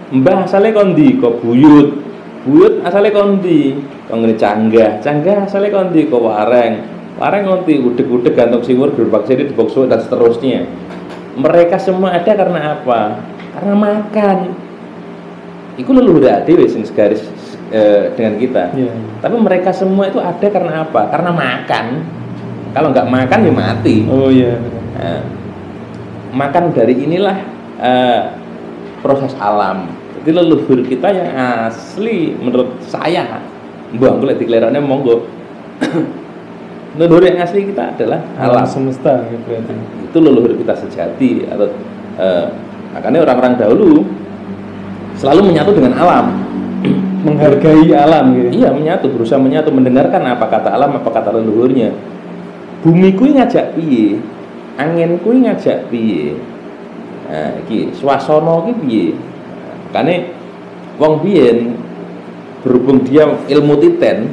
Mbah 0.08 0.48
asalnya 0.48 0.74
kondi, 0.74 1.20
kok 1.20 1.44
buyut. 1.44 2.02
Buyut 2.48 2.82
asalnya 2.82 3.14
kondi, 3.14 3.76
kok 4.08 4.16
ngene 4.16 4.36
canggah. 4.40 5.04
Canggah 5.04 5.46
asalnya 5.46 5.70
kondi, 5.70 6.08
kok 6.08 6.24
wareng. 6.24 6.74
Wareng 7.20 7.44
kondi, 7.46 7.78
udek-udek 7.78 8.34
gantung 8.34 8.64
siwur, 8.64 8.96
gerobak 8.96 9.28
sini 9.28 9.52
dibokso 9.52 9.86
dan 9.86 10.02
seterusnya. 10.02 10.66
Mereka 11.38 11.78
semua 11.78 12.18
ada 12.18 12.32
karena 12.34 12.80
apa? 12.80 13.22
Karena 13.54 13.74
makan. 13.78 14.38
Iku 15.78 15.94
leluhur 15.94 16.26
dewe 16.26 16.66
sing 16.66 16.82
segaris 16.82 17.22
eh, 17.72 18.14
dengan 18.16 18.34
kita. 18.40 18.64
Iya. 18.74 18.94
Tapi 19.24 19.36
mereka 19.40 19.70
semua 19.76 20.08
itu 20.08 20.20
ada 20.22 20.48
karena 20.48 20.88
apa? 20.88 21.02
Karena 21.12 21.32
makan. 21.32 21.86
Kalau 22.76 22.88
nggak 22.94 23.08
makan 23.10 23.40
ya 23.48 23.54
mati. 23.54 23.96
Oh 24.06 24.30
iya. 24.30 24.56
Nah, 24.98 25.22
makan 26.36 26.76
dari 26.76 26.94
inilah 26.94 27.38
eh, 27.82 28.22
proses 29.02 29.34
alam. 29.40 29.90
Jadi 30.22 30.30
leluhur 30.36 30.84
kita 30.84 31.08
yang 31.14 31.30
asli 31.68 32.36
menurut 32.36 32.84
saya, 32.84 33.40
mbah 33.96 34.20
aku 34.20 34.28
lek 34.28 34.44
diklerane 34.44 34.80
monggo. 34.84 35.24
leluhur 37.00 37.24
yang 37.24 37.40
asli 37.40 37.70
kita 37.70 37.94
adalah 37.94 38.20
Alam 38.42 38.64
alam. 38.64 38.68
semesta 38.68 39.24
gitu. 39.30 39.48
Itu 40.10 40.18
leluhur 40.20 40.58
kita 40.58 40.74
sejati 40.76 41.48
atau 41.48 41.70
eh, 42.20 42.46
makanya 42.92 43.24
orang-orang 43.24 43.54
dahulu 43.56 44.04
selalu 45.16 45.54
menyatu 45.54 45.72
dengan 45.74 45.94
alam. 45.98 46.26
Menghargai 47.28 47.92
alam 47.92 48.26
gitu. 48.36 48.64
Iya 48.64 48.70
menyatu, 48.72 49.12
berusaha 49.12 49.36
menyatu, 49.36 49.70
mendengarkan 49.70 50.24
apa 50.24 50.48
kata 50.48 50.72
alam, 50.72 50.96
apa 50.96 51.10
kata 51.12 51.36
leluhurnya. 51.36 51.92
Bumi 52.82 53.12
kui 53.20 53.36
ngajak 53.36 53.76
piye, 53.76 54.22
angin 54.80 55.20
kui 55.20 55.44
ngajak 55.44 55.92
piye. 55.92 56.40
Nah, 57.28 57.60
iki 57.66 57.92
swasana 57.92 58.64
ki 58.64 58.74
piye. 58.80 59.08
Kane 59.92 60.32
wong 60.96 61.20
biyen 61.26 61.76
berhubung 62.64 63.04
dia 63.04 63.28
ilmu 63.28 63.76
titen, 63.84 64.32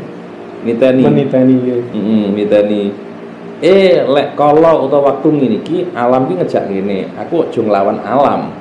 niteni. 0.62 1.02
Meniteni 1.02 1.56
ya. 1.66 1.76
Mm, 1.90 2.26
niteni. 2.38 2.82
Eh, 3.64 4.04
lek 4.04 4.36
kalau 4.36 4.84
utawa 4.84 5.14
waktu 5.14 5.28
ngene 5.30 5.56
iki 5.64 5.88
alam 5.96 6.28
ki 6.28 6.36
ngejak 6.36 6.68
ngene, 6.68 7.08
aku 7.16 7.48
aja 7.48 7.60
nglawan 7.64 7.98
alam. 8.04 8.52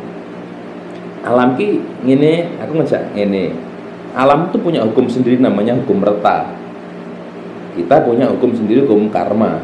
Alam 1.27 1.59
ki 1.59 1.83
ngene, 2.07 2.55
aku 2.63 2.71
ngejak 2.79 3.11
ngene. 3.11 3.72
Alam 4.13 4.53
itu 4.53 4.57
punya 4.61 4.85
hukum 4.85 5.09
sendiri 5.09 5.41
namanya 5.41 5.73
hukum 5.73 6.01
reta. 6.05 6.53
Kita 7.73 8.05
punya 8.05 8.29
hukum 8.29 8.53
sendiri 8.53 8.85
hukum 8.85 9.09
karma. 9.09 9.57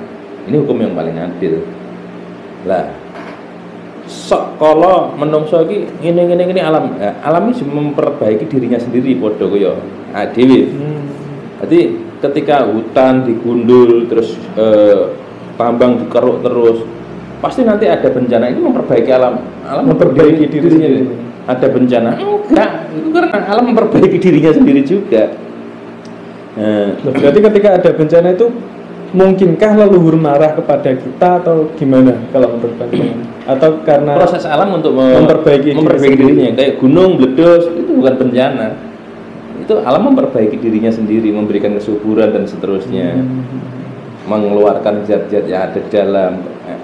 Ini 0.49 0.65
hukum 0.65 0.81
yang 0.81 0.97
paling 0.97 1.13
adil. 1.13 1.62
Lah, 2.65 2.89
sok 4.09 4.57
kalau 4.57 5.13
menungso 5.13 5.62
iki 5.69 5.85
ngene 6.01 6.33
ngene 6.33 6.43
ngene 6.49 6.62
alam, 6.65 6.85
ya, 6.97 7.13
alam 7.21 7.53
ini 7.53 7.62
memperbaiki 7.62 8.49
dirinya 8.49 8.81
sendiri 8.81 9.13
padha 9.21 9.45
kaya 9.45 9.77
adewe. 10.17 10.73
Hmm. 10.73 11.05
Jadi 11.62 11.79
ketika 12.19 12.65
hutan 12.65 13.29
digundul 13.29 14.09
terus 14.09 14.33
eh, 14.57 15.13
tambang 15.55 16.01
dikeruk 16.01 16.41
terus 16.41 16.77
pasti 17.39 17.63
nanti 17.63 17.88
ada 17.88 18.09
bencana 18.12 18.51
ini 18.51 18.59
memperbaiki 18.59 19.12
alam 19.13 19.39
alam 19.63 19.83
Memperbaiki 19.93 20.49
diri 20.49 20.67
sendiri. 20.67 21.28
Ada 21.49 21.65
bencana. 21.65 22.12
Enggak 22.45 22.71
itu 22.93 23.09
karena 23.09 23.47
alam 23.49 23.65
memperbaiki 23.73 24.17
dirinya 24.21 24.51
sendiri 24.53 24.85
juga. 24.85 25.33
Nah, 26.53 26.93
berarti 27.01 27.39
ketika 27.41 27.69
ada 27.81 27.89
bencana 27.93 28.27
itu 28.35 28.45
mungkinkah 29.09 29.71
leluhur 29.73 30.13
marah 30.21 30.53
kepada 30.53 30.93
kita 30.93 31.41
atau 31.41 31.73
gimana 31.73 32.13
kalau 32.29 32.53
menurut 32.53 32.77
panjenengan? 32.77 33.25
Atau 33.49 33.81
karena 33.81 34.13
proses 34.21 34.45
alam 34.45 34.77
untuk 34.77 34.93
me- 34.93 35.17
Memperbaiki 35.17 35.73
diri 35.73 35.77
memperbaiki 35.81 36.13
sendiri. 36.13 36.29
dirinya. 36.38 36.51
Kayak 36.53 36.73
gunung 36.77 37.09
meledos 37.17 37.63
itu 37.73 37.91
bukan 37.97 38.13
bencana. 38.21 38.67
Itu 39.65 39.73
alam 39.81 40.01
memperbaiki 40.13 40.55
dirinya 40.62 40.91
sendiri 40.93 41.33
memberikan 41.33 41.73
kesuburan 41.73 42.29
dan 42.33 42.45
seterusnya. 42.45 43.17
Hmm. 43.17 43.41
mengeluarkan 44.29 45.09
zat-zat 45.09 45.49
yang 45.49 45.73
ada 45.73 45.81
di 45.81 45.89
dalam 45.89 46.38
eh, 46.69 46.77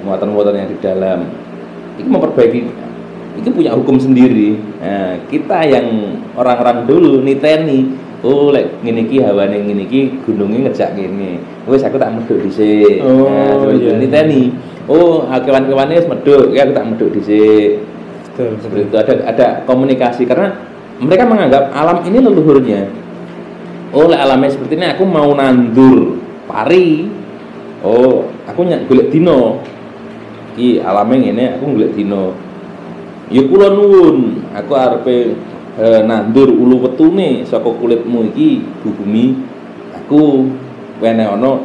muatan-muatan 0.00 0.64
yang 0.64 0.68
di 0.72 0.80
dalam. 0.80 1.28
Itu 2.00 2.08
memperbaiki 2.08 2.58
itu 3.38 3.48
punya 3.54 3.70
hukum 3.76 3.96
sendiri. 4.00 4.58
Nah, 4.82 5.14
kita 5.30 5.62
yang 5.68 6.18
orang-orang 6.34 6.88
dulu 6.88 7.22
niteni 7.22 7.94
oh 8.20 8.52
lek 8.52 8.84
ngene 8.84 9.08
iki 9.08 9.22
hawane 9.24 9.56
ngene 9.64 9.82
iki 9.88 10.00
gunungnya 10.28 10.68
ngejak 10.68 10.92
gini 10.92 11.40
wis 11.64 11.86
aku 11.86 11.96
tak 11.96 12.12
medhuk 12.12 12.42
dhisik. 12.42 13.00
Oh, 13.00 13.30
nah, 13.30 13.56
seperti 13.56 13.76
itu. 13.78 13.86
iya. 13.86 13.96
niteni 13.96 14.42
oh 14.90 15.24
kewan-kewane 15.30 15.92
wis 15.96 16.08
medhuk. 16.10 16.46
Ya 16.52 16.66
aku 16.66 16.72
tak 16.74 16.86
medhuk 16.90 17.10
dhisik. 17.14 17.70
Betul, 18.30 18.50
seperti 18.60 18.82
itu 18.88 18.96
ada 18.96 19.12
ada 19.26 19.46
komunikasi 19.64 20.22
karena 20.26 20.48
mereka 21.00 21.24
menganggap 21.24 21.70
alam 21.72 22.02
ini 22.04 22.18
leluhurnya. 22.18 22.80
Oh 23.90 24.06
lek 24.06 24.20
alamnya 24.20 24.50
seperti 24.54 24.74
ini 24.78 24.86
aku 24.90 25.04
mau 25.06 25.30
nandur 25.32 26.18
pari. 26.50 27.06
Oh 27.80 28.28
aku 28.44 28.60
nyak 28.66 28.90
golek 28.90 29.08
dino 29.08 29.62
iki 30.52 30.82
alamnya 30.82 31.32
ini 31.32 31.44
aku 31.56 31.64
golek 31.72 31.94
dino 31.96 32.49
ya 33.30 33.42
kula 33.46 33.70
nuwun 33.70 34.42
aku 34.52 34.72
arepe 34.74 35.38
eh, 35.78 36.00
nandur 36.02 36.50
ulu 36.50 36.84
wetune 36.84 37.46
saka 37.46 37.70
kulitmu 37.70 38.34
iki 38.34 38.60
Bu 38.82 38.90
bumi 38.90 39.38
aku 39.94 40.50
wene 40.98 41.24
ana 41.24 41.62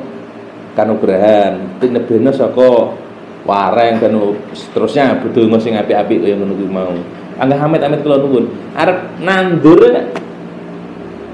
kanugrahan 0.78 1.82
tinebena 1.82 2.30
saka 2.30 2.94
wareng 3.46 4.02
dan 4.02 4.14
seterusnya 4.52 5.22
bedonga 5.22 5.62
sing 5.62 5.78
apik-apik 5.78 6.18
kaya 6.20 6.36
ngono 6.36 6.54
kuwi 6.58 6.70
mau. 6.70 6.94
Anggah 7.38 7.62
amit-amit 7.62 8.02
kula 8.02 8.18
nuwun. 8.20 8.46
Arep 8.74 9.22
nandur 9.22 9.80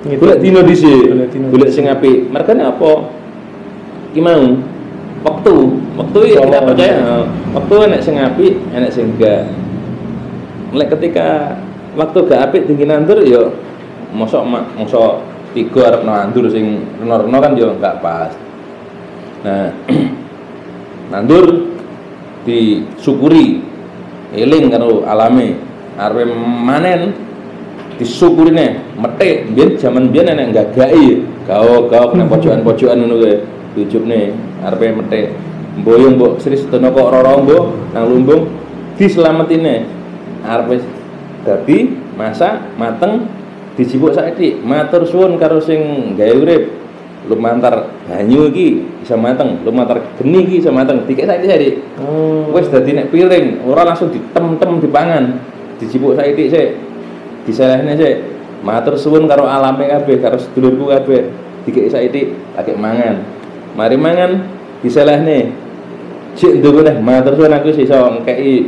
golek 0.02 0.40
dino 0.42 0.66
dhisik 0.66 1.14
Golek 1.50 1.72
sing 1.72 1.88
apik. 1.88 2.28
Mergane 2.30 2.68
apa? 2.68 2.92
Ki 4.12 4.20
mau 4.20 4.44
waktu 5.24 5.54
waktu 5.96 6.20
ya 6.36 6.40
kita 6.44 6.60
percaya. 6.68 7.00
Waktu 7.56 7.76
enek 7.90 8.02
sing 8.04 8.16
apik 8.20 8.54
enek 8.76 8.92
sing 8.92 9.16
enggak 9.16 9.48
Lek 10.72 10.88
ketika 10.96 11.60
waktu 12.00 12.18
gak 12.32 12.42
apik 12.48 12.64
tinggi 12.64 12.88
nandur 12.88 13.20
ya 13.28 13.52
mosok 14.16 14.44
mosok 14.80 15.20
tiga 15.52 15.92
arep 15.92 16.08
nandur 16.08 16.48
sing 16.48 16.88
reno-reno 17.04 17.38
kan 17.44 17.52
ya 17.60 17.68
enggak 17.76 18.00
pas. 18.00 18.32
Nah 19.44 19.76
nandur 21.12 21.76
disyukuri 22.48 23.60
eling 24.32 24.72
karo 24.72 25.04
alame 25.04 25.60
arep 26.00 26.32
manen 26.40 27.12
disyukuri 28.00 28.56
nih 28.56 28.80
metik. 28.96 29.52
Zaman 29.76 30.08
biyen 30.08 30.32
enek 30.32 30.56
gagaki 30.56 31.28
gawa 31.44 31.92
gawa 31.92 32.16
nang 32.16 32.32
pojokan-pojokan 32.32 32.96
ngono 32.96 33.16
kuwi. 33.20 33.36
Ujubne 33.72 34.36
arepe 34.64 34.88
metik. 35.04 35.36
Mboyong 35.80 36.20
mbok 36.20 36.44
Sri 36.44 36.60
Sedana 36.60 36.92
kok 36.92 37.12
roro 37.12 37.44
mbok 37.44 37.64
nang 37.96 38.04
lumbung 38.08 38.44
diselametine 39.00 40.01
arep 40.42 40.82
dadi 41.42 41.98
masak 42.14 42.78
mateng 42.78 43.26
dijipuk 43.78 44.14
saiki 44.14 44.62
matur 44.62 45.08
suwun 45.08 45.40
karo 45.42 45.62
sing 45.62 46.14
gawe 46.18 46.34
urip. 46.38 46.64
Lumantar 47.22 47.86
banyu 48.10 48.50
iki 48.50 48.82
bisa 49.06 49.14
mateng 49.14 49.62
lumantar 49.62 50.02
geni 50.18 50.42
iki 50.42 50.66
bisa 50.66 50.74
mateng. 50.74 51.06
Dikek 51.06 51.30
saiki 51.30 51.46
saiki 51.46 51.70
Oh. 52.02 52.50
wis 52.50 52.66
dadi 52.68 52.98
nek 52.98 53.14
piring 53.14 53.62
ora 53.62 53.86
langsung 53.86 54.10
ditem-tem 54.10 54.82
dipangan 54.82 55.38
dijipuk 55.78 56.18
saiki 56.18 56.50
sik. 56.50 56.70
Diselehne 57.46 57.94
sik. 57.94 58.16
Matur 58.66 58.98
suwun 58.98 59.26
karo 59.26 59.46
alame 59.46 59.90
kabeh 59.90 60.18
karo 60.22 60.38
sedulurku 60.42 60.90
kabeh. 60.90 61.30
Dikek 61.70 61.94
saiki 61.94 62.34
lagi 62.58 62.74
mangan. 62.74 63.22
Mari 63.78 63.98
mangan 64.02 64.32
diselehne. 64.82 65.54
Sik 66.34 66.58
ndonga 66.58 66.90
neh 66.90 66.96
matur 67.06 67.38
suwun 67.38 67.54
aku 67.54 67.70
iso 67.70 68.18
ngkei 68.18 68.66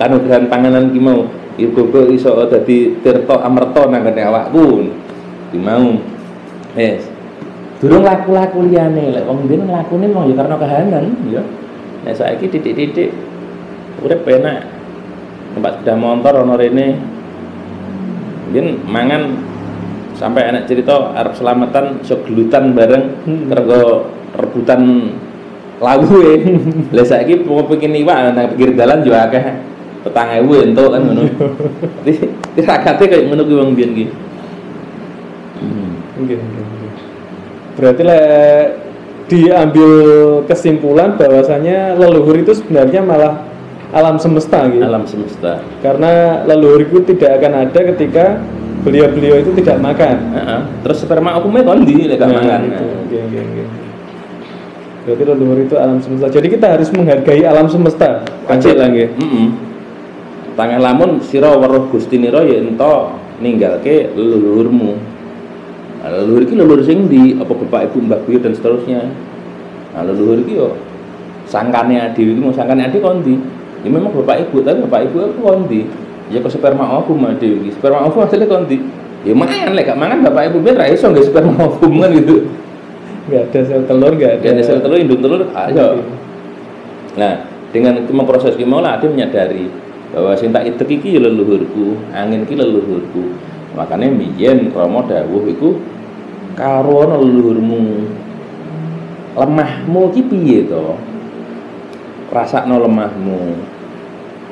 kanugrahan 0.00 0.48
panganan 0.48 0.88
ki 0.88 1.00
mau. 1.00 1.28
Ibu 1.60 1.92
iso 2.16 2.32
dadi 2.48 2.96
tirta 3.04 3.44
amerta 3.44 3.84
nang 3.84 4.00
kene 4.00 4.22
awakku. 4.24 4.88
Ki 5.52 5.60
mau. 5.60 6.00
Wis. 6.72 7.04
Durung 7.84 8.08
laku-laku 8.08 8.64
liyane. 8.64 9.12
Lek 9.12 9.28
wong 9.28 9.44
biyen 9.44 9.68
lakune 9.68 10.08
mau 10.08 10.24
ya 10.24 10.32
karena 10.40 10.56
kahanan 10.56 11.04
ya. 11.28 11.44
Nek 12.08 12.16
saiki 12.16 12.48
titik-titik 12.48 13.12
urip 14.00 14.24
penak 14.24 14.64
tempat 15.52 15.84
sepeda 15.84 15.94
motor 16.00 16.48
ono 16.48 16.56
rene. 16.56 16.96
Biyen 18.56 18.80
mangan 18.88 19.36
sampai 20.16 20.48
anak 20.48 20.64
cerita 20.64 21.12
arep 21.12 21.36
selamatan 21.36 22.00
iso 22.00 22.24
gelutan 22.24 22.72
bareng 22.72 23.04
Hmm. 23.28 23.52
kergo 23.52 24.08
rebutan 24.32 25.12
lagu 25.76 26.08
e. 26.24 26.56
Lah 26.96 27.04
saiki 27.04 27.44
mau 27.44 27.68
pengen 27.68 28.00
iwak 28.00 28.32
nang 28.32 28.48
pinggir 28.56 28.72
dalan 28.76 29.04
yo 29.04 29.12
akeh 29.12 29.69
petang 30.00 30.28
ewu 30.40 30.64
entuk 30.64 30.88
kan 30.92 31.00
ngono. 31.04 31.22
Tirakate 32.56 33.04
kayak 33.06 33.24
ngono 33.28 33.42
ki 33.44 33.54
wong 33.56 33.70
biyen 33.76 33.92
ki. 33.92 34.04
Hmm. 35.60 35.90
Berarti 37.76 38.02
lek 38.04 38.64
diambil 39.30 39.90
kesimpulan 40.50 41.14
bahwasanya 41.14 41.94
leluhur 41.94 42.34
itu 42.34 42.52
sebenarnya 42.56 43.00
malah 43.00 43.46
alam 43.94 44.18
semesta 44.18 44.66
gitu. 44.68 44.82
Alam 44.82 45.06
semesta. 45.06 45.62
Karena 45.80 46.42
leluhur 46.44 46.82
itu 46.82 46.98
tidak 47.14 47.40
akan 47.40 47.52
ada 47.68 47.80
ketika 47.94 48.24
beliau-beliau 48.82 49.38
itu 49.38 49.50
tidak 49.60 49.78
makan. 49.78 50.16
Heeh. 50.34 50.60
Terus 50.82 50.96
sperma 51.04 51.36
aku 51.38 51.52
kondi 51.52 52.08
lek 52.10 52.18
Nah, 52.18 52.28
mangan. 52.28 52.60
itu. 52.66 52.84
Oke, 53.06 53.16
oke, 53.22 53.38
oke. 53.38 53.62
Berarti 55.00 55.22
leluhur 55.24 55.58
itu 55.62 55.74
alam 55.78 55.98
semesta. 56.02 56.26
Jadi 56.28 56.46
kita 56.52 56.66
harus 56.76 56.88
menghargai 56.92 57.42
alam 57.46 57.66
semesta. 57.70 58.26
Kancil 58.44 58.76
lah 58.76 58.88
nggih. 58.90 59.08
Heeh. 59.14 59.48
Tangan 60.60 60.76
lamun 60.84 61.24
sira 61.24 61.56
weruh 61.56 61.88
Gusti 61.88 62.20
nira 62.20 62.44
ya 62.44 62.60
ento 62.60 63.16
ninggalke 63.40 64.12
leluhurmu. 64.12 64.92
Nah, 66.04 66.08
leluhur 66.12 66.44
iki 66.44 66.52
leluhur 66.52 66.84
sing 66.84 67.08
di 67.08 67.32
apa 67.40 67.48
bapak 67.48 67.88
ibu 67.88 68.04
mbah 68.04 68.20
buyut 68.28 68.44
dan 68.44 68.52
seterusnya. 68.52 69.08
Nah, 69.96 70.04
leluhur 70.04 70.44
iki 70.44 70.60
yo 70.60 70.76
sangkane 71.48 71.96
adi 71.96 72.36
iki 72.36 72.36
mau 72.36 72.52
sangkane 72.52 72.92
adi 72.92 73.00
kondi. 73.00 73.40
Ya 73.80 73.88
memang 73.88 74.12
bapak 74.12 74.52
ibu 74.52 74.60
tapi 74.60 74.84
bapak 74.84 75.00
ibu 75.08 75.32
aku 75.32 75.40
kondi. 75.40 75.88
Ya 76.28 76.44
kok 76.44 76.52
sperma 76.52 76.84
ovum 77.00 77.24
ade 77.24 77.48
iki. 77.48 77.72
Sperma 77.80 78.04
ovum 78.04 78.28
asline 78.28 78.44
kondi. 78.44 78.84
Ya 79.24 79.32
mangan 79.32 79.72
lek 79.72 79.88
gak 79.88 79.96
mangan 79.96 80.28
bapak 80.28 80.52
ibu 80.52 80.60
ben 80.60 80.76
ra 80.76 80.92
iso 80.92 81.08
nggih 81.08 81.24
sperma 81.24 81.56
ovum 81.56 82.04
kan 82.04 82.12
gitu. 82.12 82.52
Nggak 83.32 83.48
ada 83.48 83.60
sel 83.64 83.82
telur, 83.88 84.12
nggak 84.12 84.44
ada. 84.44 84.44
Dan 84.44 84.60
sel 84.60 84.84
telur 84.84 85.00
induk 85.00 85.24
telur 85.24 85.48
ayo. 85.56 86.04
Nah, 87.16 87.48
dengan 87.72 87.96
memproses 88.12 88.60
ki 88.60 88.68
mau 88.68 88.84
lah 88.84 89.00
dia 89.00 89.08
menyadari 89.08 89.88
bahwa 90.10 90.34
sing 90.34 90.50
tak 90.50 90.66
itek 90.66 91.00
iki 91.00 91.14
ya 91.16 91.20
leluhurku, 91.22 91.98
angin 92.10 92.42
ki 92.46 92.58
leluhurku. 92.58 93.34
Makanya 93.78 94.10
biyen 94.10 94.74
Rama 94.74 95.06
dawuh 95.06 95.46
iku 95.46 95.78
karo 96.58 97.06
leluhurmu. 97.06 98.10
Lemahmu 99.38 100.10
ki 100.10 100.22
piye 100.26 100.66
to? 100.66 100.98
Rasakno 102.34 102.82
lemahmu. 102.82 103.62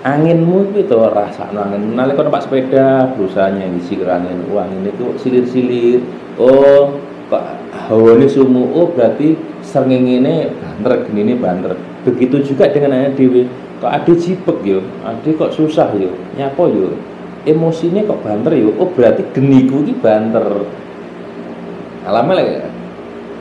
Anginmu 0.07 0.71
ki 0.71 0.87
to 0.87 1.03
rasakno 1.11 1.67
angin. 1.67 1.99
Nalika 1.99 2.23
numpak 2.23 2.47
sepeda 2.47 3.11
berusaha 3.19 3.51
ngisi 3.51 3.99
angin. 4.07 4.47
Wah, 4.55 4.71
ini 4.71 4.95
kok 4.95 5.19
silir-silir. 5.19 6.07
Oh, 6.39 6.95
kok 7.27 7.43
hawane 7.91 8.31
sumu. 8.31 8.71
Oh, 8.71 8.95
berarti 8.95 9.35
srengenge 9.67 10.55
banter, 10.63 10.93
genine 11.11 11.35
banter. 11.35 11.75
Begitu 12.07 12.55
juga 12.55 12.71
dengan 12.71 12.95
anak 12.95 13.19
dewi. 13.19 13.51
Kok 13.79 13.91
ade 13.95 14.13
jipek 14.19 14.59
yo, 14.67 14.83
ade 15.07 15.31
kok 15.39 15.55
susah 15.55 15.95
yo, 15.95 16.11
nyapa 16.35 16.67
yo. 16.67 16.99
Emosinya 17.47 18.03
kok 18.03 18.27
banter 18.27 18.59
yo. 18.59 18.75
Oh, 18.83 18.91
berarti 18.91 19.23
geniku 19.31 19.87
ki 19.87 19.95
banter. 20.03 20.67
Alame 22.03 22.33
lek 22.35 22.49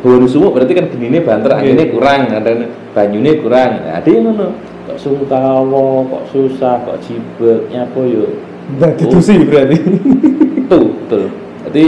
hawane 0.05 0.27
sumu 0.29 0.53
berarti 0.53 0.77
kan 0.77 0.85
genine 0.93 1.25
banter, 1.25 1.49
anginnya 1.57 1.89
kurang, 1.89 2.29
ada 2.29 2.51
banyune 2.93 3.31
kurang. 3.41 3.71
Nah, 3.81 3.97
ade 3.97 4.11
ngono. 4.13 4.47
Kok 4.87 4.97
sungkawa, 5.01 6.07
kok 6.07 6.23
susah, 6.31 6.79
kok 6.85 7.01
jibek, 7.03 7.67
nyapa 7.73 8.01
yo. 8.05 8.29
Nggak 8.77 8.91
ditusi 9.01 9.41
berarti. 9.41 9.77
Betul, 10.67 10.99
betul. 10.99 11.23
Jadi 11.63 11.83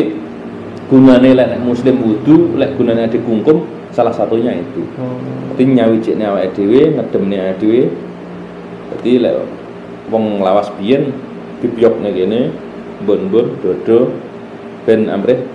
gunane 0.88 1.36
lek 1.36 1.52
nek 1.52 1.62
muslim 1.68 2.00
wudu, 2.00 2.56
lek 2.56 2.80
gunane 2.80 3.12
ade 3.12 3.20
kungkum 3.20 3.68
salah 3.92 4.16
satunya 4.16 4.56
itu. 4.56 4.88
Jadi 5.52 5.64
nyawijikne 5.76 6.24
awake 6.24 6.56
dhewe, 6.56 6.96
ngedemne 6.96 7.36
awake 7.44 7.60
dhewe. 7.60 7.82
Jadi 8.98 9.12
lek 9.22 9.36
wong 10.10 10.42
lawas 10.42 10.74
biyen 10.80 11.14
bibyokne 11.62 12.10
kene, 12.16 12.40
bon-bon 13.06 13.54
dodo 13.62 14.10
ben 14.88 15.06
amrih 15.12 15.46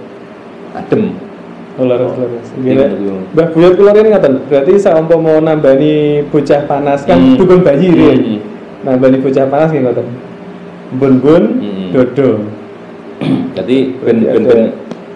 adem. 0.77 1.16
Laras 1.75 2.14
laras. 2.14 2.49
Iya, 2.62 2.87
Gila. 2.87 3.14
Mbah 3.35 3.47
Buyut 3.51 3.75
kula 3.75 3.90
ini 3.99 4.14
ngaten. 4.14 4.47
Berarti 4.47 4.79
saumpa 4.79 5.18
mau 5.18 5.42
nambani 5.42 6.23
bocah 6.31 6.70
panas 6.70 7.03
kan 7.03 7.18
Hmm. 7.18 7.35
dukun 7.35 7.66
bayi 7.66 7.90
ya. 7.90 8.14
Hmm. 8.14 8.38
Nambani 8.87 9.18
bocah 9.18 9.51
panas 9.51 9.75
nggih 9.75 9.83
ngoten. 9.83 10.07
Bun-bun 11.03 11.42
Hmm. 11.59 11.90
dodo. 11.90 12.47
Jadi 13.59 13.99
ben 14.07 14.23
ben 14.23 14.42
ben 14.47 14.62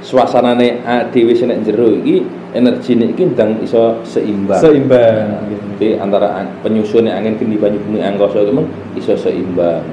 suasanane 0.02 0.82
dhewe 1.14 1.30
sing 1.38 1.46
nek 1.46 1.62
jero 1.62 1.94
iki 1.94 2.26
energine 2.56 3.12
iki 3.12 3.28
ndang 3.34 3.60
iso 3.60 4.00
seimbang. 4.04 4.60
Seimbang. 4.60 5.14
Nah, 5.28 5.42
Jadi 5.78 5.94
antara 6.00 6.28
an- 6.42 6.52
penyusunnya 6.64 7.14
angin 7.14 7.38
kendi 7.38 7.60
banyu 7.60 7.78
bumi 7.84 8.00
angkasa 8.02 8.42
itu 8.44 8.52
iso 8.98 9.14
seimbang. 9.14 9.84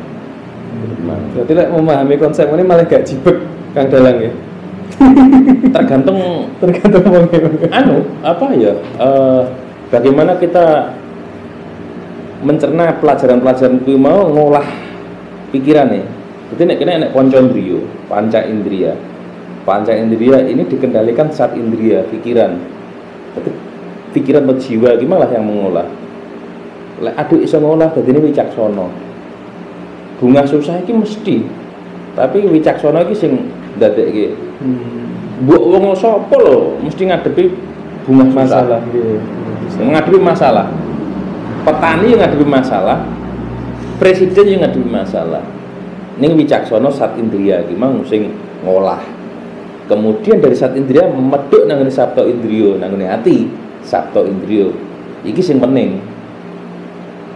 Memang. 0.76 1.22
Berarti 1.36 1.52
lek 1.56 1.70
memahami 1.72 2.16
konsep 2.20 2.48
ini 2.52 2.64
malah 2.64 2.86
gak 2.86 3.08
jibek 3.08 3.38
Kang 3.76 3.88
Dalang 3.92 4.18
ya. 4.20 4.32
Tergantung 5.76 6.20
Tergantung 6.62 7.04
wongnya. 7.10 7.68
anu 7.74 8.06
apa 8.24 8.46
ya 8.56 8.74
eh, 9.02 9.42
bagaimana 9.92 10.38
kita 10.40 10.94
mencerna 12.46 12.94
pelajaran-pelajaran 13.02 13.82
kuwi 13.82 13.98
mau 13.98 14.30
ngolah 14.30 14.64
pikiran 15.50 15.90
nih 15.90 16.06
jadi 16.54 16.62
nek 16.70 16.78
kena 16.78 17.02
nek 17.08 17.14
poncondrio 17.18 17.82
panca 18.06 18.46
indria 18.46 18.94
panca 19.66 19.92
indria 19.92 20.40
ini 20.46 20.64
dikendalikan 20.70 21.34
saat 21.34 21.58
indria 21.58 22.06
pikiran 22.08 22.56
Jadi, 23.36 23.52
pikiran 24.16 24.48
atau 24.48 24.56
jiwa 24.56 24.96
gimana 24.96 25.28
yang 25.28 25.44
mengolah 25.44 25.90
lek 27.04 27.16
aduh 27.20 27.44
iso 27.44 27.60
ngolah 27.60 27.92
dadi 27.92 28.16
ini 28.16 28.32
wicaksono 28.32 28.88
bunga 30.22 30.48
susah 30.48 30.80
iki 30.80 30.96
mesti 30.96 31.44
tapi 32.16 32.48
wicaksono 32.48 33.04
iki 33.04 33.16
sing 33.18 33.32
ndadekke 33.76 34.46
Hmm. 34.56 35.06
Mbok 35.44 35.64
wong 35.68 35.86
sapa 36.00 36.32
lho 36.40 36.80
mesti 36.80 37.12
ngadepi 37.12 37.52
bunga 38.08 38.24
Masalah. 38.32 38.80
Iya. 38.88 39.20
Ngadepi 39.76 40.20
masalah. 40.22 40.72
Petani 41.66 42.14
yang 42.14 42.22
ngadepi 42.22 42.46
masalah, 42.46 43.04
presiden 43.98 44.46
yang 44.48 44.60
ngadepi 44.64 44.88
masalah. 44.88 45.44
Ning 46.16 46.38
wicaksana 46.40 46.88
sat 46.88 47.20
indriya 47.20 47.66
iki 47.68 47.76
mang 47.76 48.00
sing 48.08 48.32
ngolah. 48.64 49.02
Kemudian 49.86 50.42
dari 50.42 50.58
sat 50.58 50.74
indriya 50.74 51.06
medhuk 51.06 51.70
nang 51.70 51.82
ngene 51.82 51.94
sabta 51.94 52.26
indriya, 52.26 52.82
nang 52.82 52.98
ngene 52.98 53.06
ati, 53.06 53.46
sabta 53.86 54.26
indriya. 54.26 54.74
Iki 55.22 55.42
sing 55.42 55.58
penting. 55.62 56.02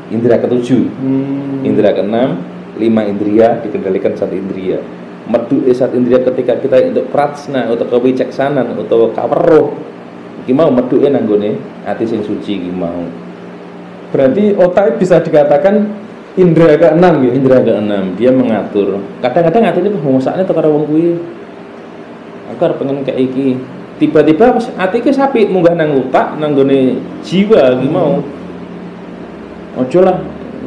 Indra 0.10 0.42
ketujuh, 0.42 0.90
Hmm. 0.90 1.62
keenam, 1.62 2.42
lima 2.82 3.06
indria 3.06 3.62
dikendalikan 3.62 4.18
satu 4.18 4.34
indria. 4.34 4.82
Medu 5.30 5.62
sat 5.78 5.94
indria 5.94 6.26
ketika 6.26 6.58
kita 6.58 6.90
untuk 6.90 7.14
pratsna 7.14 7.70
atau 7.70 7.86
kewicaksanan 7.86 8.74
atau 8.74 9.14
kaweruh 9.14 9.70
iki 10.42 10.58
mau 10.58 10.74
meduke 10.74 11.06
nang 11.06 11.30
nggone 11.30 11.62
ati 11.86 12.10
sing 12.10 12.26
suci 12.26 12.58
iki 12.58 12.74
mau. 12.74 13.06
Berarti 14.10 14.58
otak 14.58 14.98
bisa 14.98 15.22
dikatakan 15.22 15.86
indera 16.34 16.74
keenam. 16.82 17.22
Indra 17.22 17.62
keenam 17.62 18.18
dia 18.18 18.34
mengatur. 18.34 18.98
Kadang-kadang 19.22 19.70
atine 19.70 19.94
ngomosakne 19.94 20.42
teko 20.50 20.58
karo 20.58 20.74
wong 20.74 20.86
kuwi. 20.90 21.38
Aku 22.56 22.62
arep 22.66 22.78
pengen 22.82 23.06
kayak 23.06 23.20
iki. 23.20 23.58
Tiba-tiba 24.00 24.56
pas 24.56 24.66
ati 24.80 25.04
ki 25.04 25.12
sapi 25.12 25.52
munggah 25.52 25.76
nang 25.76 25.92
utak 25.92 26.40
nang 26.40 26.56
nggone 26.56 26.98
jiwa 27.22 27.78
iki 27.78 27.88
mau. 27.92 28.24
Ojo 29.80 30.00
lah 30.02 30.18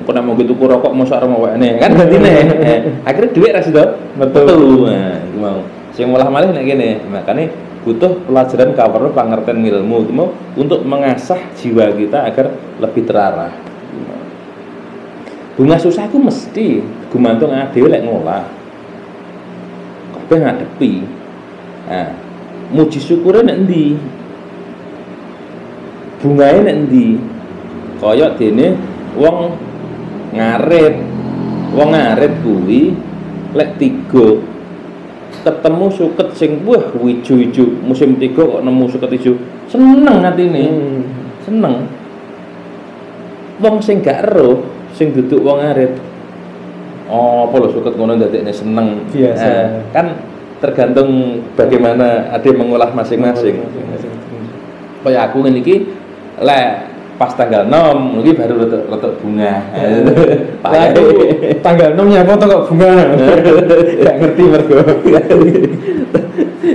kok 0.03 0.19
mau 0.19 0.35
gitu 0.35 0.53
rokok 0.59 0.93
mosok 0.93 1.19
arep 1.19 1.31
awakne 1.31 1.79
kan 1.81 1.91
gantine. 1.95 2.31
Eh, 2.63 2.79
Akhirnya 3.09 3.31
duit 3.35 3.53
ra 3.55 3.63
sida. 3.65 3.99
Betul. 4.19 4.87
Nah, 4.91 5.19
iki 5.23 5.39
mau. 5.41 5.59
Sing 5.97 6.09
ngolah 6.13 6.29
malih 6.29 6.53
nek 6.53 6.65
kene. 6.65 6.91
Makane 7.09 7.45
butuh 7.83 8.23
pelajaran 8.31 8.79
kaweruh 8.79 9.11
pangerten 9.11 9.59
ilmu 9.59 10.07
itu 10.07 10.13
mau 10.15 10.31
untuk 10.55 10.87
mengasah 10.87 11.41
jiwa 11.59 11.91
kita 11.99 12.31
agar 12.31 12.55
lebih 12.79 13.03
terarah. 13.03 13.53
Bunga 15.53 15.77
susah 15.77 16.09
itu 16.09 16.17
mesti 16.17 16.81
gumantung 17.13 17.53
dhewe 17.53 17.89
lek 17.93 18.03
ngolah. 18.09 18.49
Kabeh 20.17 20.39
ngadepi. 20.41 20.93
Nah, 21.89 22.09
muji 22.71 22.99
syukure 23.03 23.43
nek 23.43 23.67
endi? 23.67 23.99
Bungae 26.23 26.59
nek 26.63 26.77
endi? 26.87 27.19
Kaya 28.03 28.35
dene 28.35 28.75
wong 29.15 29.55
ngarit 30.35 30.97
wong 31.77 31.89
ngarit 31.93 32.33
kuwi 32.41 32.97
lek 33.53 33.77
tiga 33.77 34.41
ketemu 35.43 35.87
suket 35.93 36.29
sing 36.37 36.51
wah 36.65 36.83
ijo-ijo 36.93 37.65
musim 37.85 38.17
tiga 38.17 38.43
kok 38.47 38.63
nemu 38.65 38.85
suket 38.89 39.11
ijo 39.17 39.33
seneng 39.69 40.25
atine 40.25 40.63
Hmm. 40.67 41.01
seneng 41.45 41.75
wong 43.61 43.77
sing 43.83 44.01
gak 44.01 44.25
ero 44.27 44.65
sing 44.97 45.13
duduk 45.13 45.43
wong 45.45 45.61
ngarit 45.61 45.93
oh 47.13 47.49
apa 47.51 47.55
lho 47.61 47.69
suket 47.71 47.93
ngono 47.97 48.17
ndadekne 48.17 48.53
seneng 48.53 49.05
Biasa. 49.13 49.47
Eh, 49.47 49.67
kan 49.93 50.07
tergantung 50.63 51.43
bagaimana 51.59 52.31
ada 52.31 52.51
mengolah 52.55 52.95
masing-masing 52.95 53.67
kaya 55.03 55.27
aku 55.27 55.43
ngene 55.43 55.59
iki 55.59 55.91
lek 56.39 56.93
pas 57.19 57.35
tanggal 57.35 57.67
6 57.67 58.23
iki 58.23 58.31
baru 58.39 58.55
retuk 58.63 58.83
retuk 58.87 59.13
bunga 59.21 59.55
Lah 60.63 60.83
aku 60.95 61.05
tanggal 61.61 61.99
6 61.99 62.11
nya 62.11 62.23
foto 62.27 62.45
kok 62.47 62.63
bunga. 62.71 62.91
Gak 64.07 64.17
ngerti 64.23 64.43
mergo. 64.47 64.81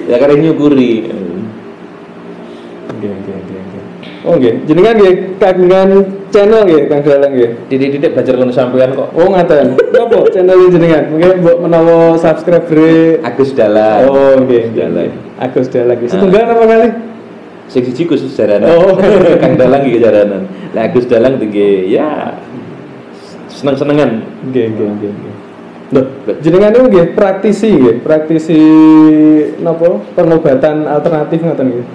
ya 0.07 0.15
karena 0.19 0.35
nyukuri 0.39 1.07
Oke 2.91 3.07
oke 3.11 3.31
oke 3.31 3.53
oke. 3.55 3.79
Oh 4.27 4.33
nggih, 4.35 4.53
jenengan 4.67 4.95
nggih 4.97 5.15
kagungan 5.39 5.89
channel 6.33 6.61
nggih 6.67 6.81
Kang 6.91 7.01
Dalang 7.03 7.31
nggih. 7.33 7.49
didik-didik 7.71 8.11
belajar 8.15 8.33
kono 8.37 8.53
sampean 8.53 8.91
kok 8.93 9.09
Oh 9.15 9.27
ngaten. 9.31 9.75
Napa 9.75 10.17
channel 10.31 10.67
jenengan? 10.69 11.03
Mungkin 11.11 11.41
mbok 11.43 11.57
menawa 11.63 11.97
subscriber 12.19 13.21
Agus 13.23 13.51
Dalan 13.55 14.07
Oh 14.07 14.35
nggih, 14.43 14.71
Dalan. 14.75 15.11
Agus 15.37 15.67
Dalang. 15.71 15.97
Setunggal 16.05 16.43
apa 16.47 16.63
kali? 16.65 16.89
sing 17.67 17.83
siji 17.83 18.07
khusus 18.07 18.31
jaranan 18.31 18.71
Oh. 18.71 18.95
Kang 19.43 19.59
Dalang 19.59 19.83
iki 19.83 19.99
jaranan 19.99 20.47
lah 20.71 20.87
Agus 20.87 21.03
Dalang 21.03 21.35
tinggi 21.35 21.91
ya 21.91 22.31
seneng-senengan 23.51 24.23
Nggih 24.47 24.65
nggih 24.71 24.87
nggih 24.87 25.11
nggih. 25.11 25.35
Loh, 25.87 26.03
jenengan 26.43 26.75
itu 26.75 26.83
nggih 26.83 27.05
praktisi 27.15 27.71
nggih, 27.71 28.03
praktisi 28.03 28.59
napa 29.63 30.03
pengobatan 30.19 30.83
alternatif 30.83 31.39
ngoten 31.39 31.67
nggih. 31.71 31.85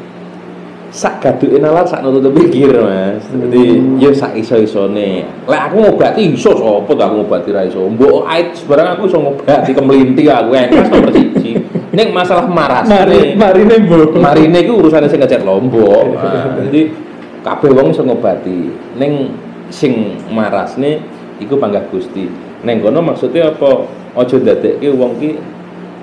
Sak 0.92 1.24
gaduke 1.24 1.56
nalar 1.56 1.88
sak 1.88 2.04
nutup 2.04 2.36
pikir 2.36 2.76
Mas. 2.76 3.24
Jadi 3.32 3.80
ya 3.96 4.12
sak 4.12 4.36
iso-isone. 4.36 5.24
Lek 5.48 5.60
aku 5.72 5.88
ngobati 5.88 6.36
iso 6.36 6.52
sapa 6.52 6.92
aku 6.92 7.24
ngobati 7.24 7.48
ra 7.48 7.64
iso. 7.64 7.88
Mbok 7.88 8.28
AIDS 8.28 8.60
barang 8.68 9.00
aku 9.00 9.08
iso 9.08 9.18
ngobati 9.18 9.72
kemelinti 9.72 10.28
aku 10.28 10.52
engkas 10.52 10.92
nomor 10.92 11.10
siji. 11.16 11.56
Ning 11.96 12.12
masalah 12.12 12.44
maras. 12.44 12.84
Mari 12.84 13.32
marine 13.32 13.74
mbok. 13.88 14.20
Marine 14.20 14.60
iku 14.60 14.84
urusane 14.84 15.08
sing 15.08 15.24
ngecek 15.24 15.40
Lombok. 15.48 16.12
Nah, 16.12 16.52
jadi 16.68 16.92
kabeh 17.40 17.72
wong 17.72 17.96
iso 17.96 18.04
ngobati. 18.04 18.60
Ning 19.00 19.32
sing 19.72 20.20
marasne 20.28 21.00
iku 21.40 21.56
panggah 21.56 21.88
Gusti. 21.88 22.28
Ning 22.68 22.84
kono 22.84 23.00
maksudnya 23.00 23.48
apa? 23.48 23.88
Aja 24.12 24.36
ndadekke 24.36 24.92
wong 24.92 25.16
ki 25.16 25.40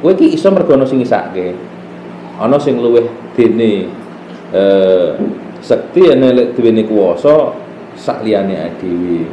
kowe 0.02 0.18
ki 0.18 0.34
iso 0.34 0.50
mergo 0.50 0.74
ana 0.74 0.90
sing 0.90 0.98
ngisake. 0.98 1.54
Ana 2.42 2.58
sing 2.58 2.82
luwih 2.82 3.06
dene 3.38 3.86
eh 4.56 5.14
sekti 5.60 6.10
ene 6.10 6.34
lek 6.34 6.48
duweni 6.58 6.88
kuwasa 6.88 7.54
sak 8.00 8.24
liyane 8.24 8.74
dhewe. 8.80 9.28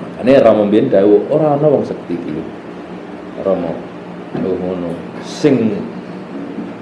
Makane 0.00 0.32
Rama 0.40 0.62
mbiyen 0.68 0.92
dawuh 0.92 1.26
ora 1.32 1.56
ana 1.56 1.66
wong 1.66 1.84
sekti 1.84 2.14
iki. 2.16 2.42
Rama 3.42 3.72
ngono. 4.38 4.92
Sing 5.20 5.76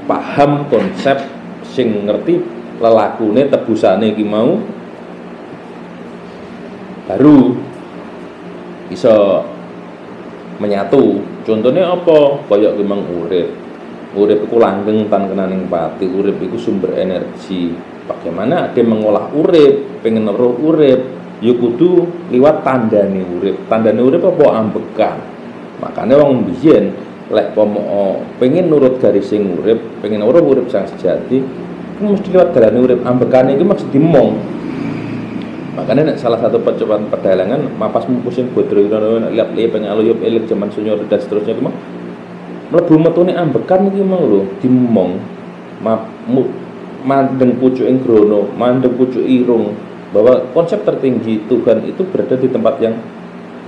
paham 0.09 0.65
konsep 0.73 1.21
sing 1.67 2.09
ngerti 2.09 2.41
lelakune 2.79 3.47
tebusane 3.51 4.15
iki 4.15 4.25
mau 4.25 4.57
baru 7.09 7.57
bisa 8.89 9.45
menyatu 10.61 11.21
contohnya 11.45 11.93
apa 11.93 12.45
kayak 12.49 12.77
memang 12.77 13.01
urip 13.21 13.49
urip 14.19 14.51
iku 14.51 14.59
langgeng 14.59 15.07
tan 15.07 15.31
kenaning 15.31 15.71
pati 15.71 16.11
urip 16.11 16.43
iku 16.43 16.59
sumber 16.59 16.99
energi. 16.99 17.71
Bagaimana 18.09 18.73
yang 18.75 18.89
mengolah 18.91 19.31
urip 19.37 20.03
pengen 20.03 20.27
ngeruh 20.27 20.59
urip? 20.59 21.01
Ya 21.39 21.55
kudu 21.55 22.11
liwat 22.35 22.67
tandane 22.67 23.23
urip. 23.39 23.71
Tandane 23.71 24.03
urip 24.03 24.27
apa 24.27 24.45
ambekan? 24.59 25.19
Makanya 25.79 26.19
wong 26.19 26.51
biyen 26.51 26.91
lek 27.31 27.55
pomo 27.55 28.19
pengen 28.43 28.73
nurut 28.73 28.99
garis 28.99 29.31
sing 29.31 29.47
urip 29.61 29.79
pengen 30.03 30.25
urip 30.25 30.43
urip 30.43 30.67
sang 30.73 30.89
sejati 30.89 31.45
kan 32.01 32.11
mesti 32.11 32.29
liwat 32.35 32.51
dalane 32.51 32.79
urip. 32.83 32.99
Ambekane 33.07 33.55
iki 33.55 33.63
mesti 33.63 33.87
dimong. 33.95 34.35
Makanya 35.79 36.11
nek 36.11 36.19
salah 36.19 36.43
satu 36.43 36.59
percobaan 36.59 37.07
perdalangan 37.07 37.71
mapas 37.79 38.03
mupusin 38.11 38.51
bodro 38.51 38.83
itu 38.83 38.99
lihat 39.31 39.55
lihat 39.55 39.71
pengen 39.71 39.95
aluyup 39.95 40.19
elik 40.27 40.51
zaman 40.51 40.67
sunyor 40.75 40.99
dan 41.07 41.23
seterusnya 41.23 41.55
itu 41.55 41.63
mah 41.63 41.75
mlebu 42.69 42.95
metune 43.01 43.33
ambekan 43.33 43.89
iki 43.89 44.03
mau 44.05 44.21
lho 44.21 44.43
dimong. 44.61 45.21
Mandeng 46.99 47.57
pucuk 47.63 47.87
ing 47.87 48.03
grono 48.03 48.51
mandeng 48.59 48.95
pucuk 48.99 49.23
irung. 49.23 49.73
Bahwa 50.09 50.41
konsep 50.57 50.83
tertinggi 50.89 51.45
Tuhan 51.47 51.85
itu 51.85 52.01
berada 52.09 52.35
di 52.37 52.49
tempat 52.49 52.75
yang 52.81 52.95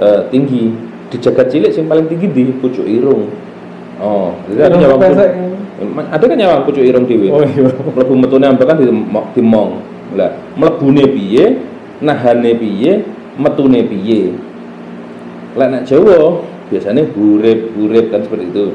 eh, 0.01 0.21
tinggi. 0.33 0.73
Di 1.11 1.17
jagat 1.19 1.51
cilik 1.51 1.75
yang 1.75 1.87
paling 1.91 2.07
tinggi 2.09 2.27
di 2.31 2.43
pucuk 2.59 2.85
irung. 2.85 3.31
Oh 4.01 4.33
jadi 4.49 4.73
ada 4.73 4.97
Pesek. 4.97 5.31
ada 6.09 6.25
kan 6.25 6.37
nyawang 6.37 6.63
pucuk 6.65 6.85
irung 6.85 7.05
dewi? 7.05 7.29
Oh 7.29 7.45
iya. 7.45 7.69
mlebu 7.69 8.15
metune 8.17 8.49
ambekan 8.49 8.81
di 8.81 8.89
dimong 9.37 9.71
lah 10.17 10.33
mlebune 10.57 11.05
piye? 11.07 11.61
Nahane 12.01 12.57
piye? 12.57 13.05
Metune 13.37 13.85
piye? 13.85 14.33
Lek 15.55 15.69
nek 15.69 15.83
Jawa 15.85 16.41
biasanya 16.71 17.03
hurip 17.13 17.75
hurip 17.75 18.15
kan 18.15 18.23
seperti 18.23 18.47
itu 18.55 18.67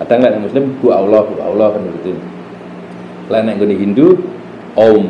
ada 0.00 0.12
nggak 0.16 0.32
yang 0.32 0.44
muslim 0.48 0.64
bu 0.80 0.88
Allah 0.90 1.20
bu 1.28 1.34
Allah 1.44 1.76
kan 1.76 1.84
begitu 1.84 2.16
lek 3.30 3.46
nek 3.46 3.54
nggone 3.62 3.74
Hindu 3.78 4.08
Om. 4.74 5.06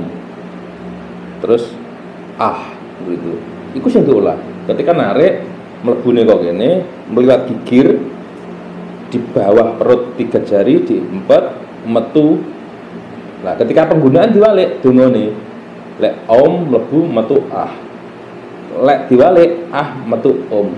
Terus 1.40 1.72
ah 2.36 2.68
begitu 3.04 3.40
iku 3.72 3.88
sing 3.88 4.04
diolah. 4.04 4.36
Ketika 4.68 4.92
narik 4.92 5.40
mlebune 5.80 6.28
kok 6.28 6.44
kene 6.44 6.84
meliwat 7.08 7.48
gigir 7.48 7.96
di 9.10 9.18
bawah 9.32 9.74
perut 9.80 10.14
tiga 10.20 10.44
jari 10.44 10.84
di 10.84 11.00
empat 11.00 11.56
metu. 11.88 12.40
Nah 13.40 13.56
ketika 13.56 13.88
penggunaan 13.88 14.36
diwalik 14.36 14.84
dungane 14.84 15.32
lek 15.96 16.14
om 16.28 16.68
mlebu 16.68 17.08
metu 17.08 17.40
ah. 17.52 17.72
Lek 18.84 19.08
diwalik 19.08 19.72
ah 19.72 19.96
metu 20.04 20.44
om. 20.52 20.72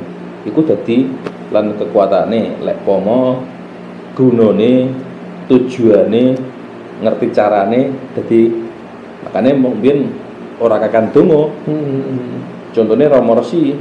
Iku 0.47 0.63
dadi 0.63 1.11
lan 1.51 1.75
kekuatane. 1.75 2.63
Lek 2.63 2.83
pomo 2.87 3.43
gunane 4.13 4.93
tujuane 5.49 6.37
ngerti 7.03 7.27
carane 7.35 7.81
dadi 8.15 8.53
makanya 9.27 9.53
mungkin 9.57 9.97
ora 10.63 10.79
kakan 10.79 11.11
donga. 11.11 11.43
Hmm. 11.67 12.39
contohnya 12.73 13.13
Romo 13.13 13.37
Resi. 13.37 13.77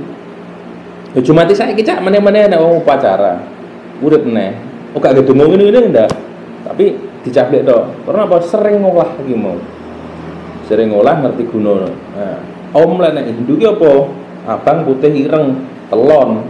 Ya 1.12 1.20
cuma 1.24 1.48
saya 1.48 1.76
cak 1.76 2.00
mana-mana 2.04 2.48
nek 2.48 2.60
wong 2.60 2.84
upacara. 2.84 3.44
Urip 4.02 4.26
neh 4.26 4.56
oh 4.96 5.00
gak 5.00 5.16
ada 5.16 5.22
donga 5.24 5.46
ngene-ngene 5.48 5.92
ndak? 5.92 6.12
Tapi 6.66 6.98
dicaplek 7.28 7.68
tok. 7.68 8.08
Karena 8.08 8.26
apa? 8.26 8.38
Sering 8.44 8.82
ngolah 8.82 9.10
iki 9.22 9.36
mau. 9.36 9.60
Sering 10.66 10.92
ngolah 10.92 11.20
ngerti 11.28 11.44
guna 11.52 11.88
nah, 11.92 12.40
om 12.72 12.96
lah 13.00 13.12
nek 13.12 13.28
Hindu 13.28 13.60
apa? 13.60 13.92
Abang 14.48 14.88
putih 14.88 15.12
ireng 15.14 15.62
telon. 15.92 16.48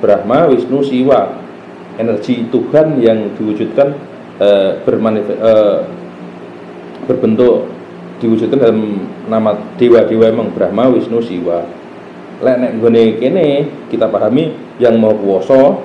Brahma 0.00 0.48
Wisnu 0.48 0.80
Siwa 0.80 1.28
energi 2.00 2.48
Tuhan 2.48 2.96
yang 3.04 3.36
diwujudkan 3.36 3.92
bermanifest 4.88 5.36
eh, 5.36 5.78
berbentuk 7.04 7.68
diwujudkan 8.20 8.60
dalam 8.60 9.04
nama 9.28 9.56
dewa-dewa 9.80 10.28
emang 10.28 10.48
Brahma 10.52 10.92
Wisnu 10.92 11.20
Siwa. 11.24 11.64
Lek 12.40 12.56
nek 12.56 12.72
nggone 12.80 13.20
kene 13.20 13.46
kita 13.92 14.08
pahami 14.08 14.52
yang 14.80 14.96
mau 14.96 15.12
kuwasa 15.12 15.76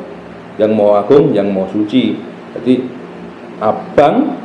yang 0.56 0.72
mau 0.72 0.96
agung 0.96 1.36
yang 1.36 1.52
mau 1.52 1.68
suci. 1.68 2.16
Jadi 2.60 2.80
abang 3.60 4.40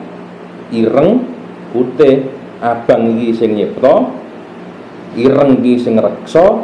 ireng 0.74 1.22
putih. 1.70 2.42
Abang 2.60 3.16
iki 3.16 3.32
sing 3.32 3.56
nyipta 3.56 4.04
ireng 5.16 5.64
iki 5.64 5.80
sing 5.80 5.96
reksa 5.96 6.60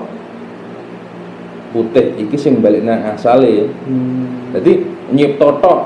putih 1.73 2.21
iki 2.21 2.37
sing 2.37 2.61
balik 2.61 2.85
nang 2.85 3.17
asale. 3.17 3.73
Hmm. 3.89 4.53
jadi 4.53 4.96
nyipta 5.13 5.63
tok 5.63 5.81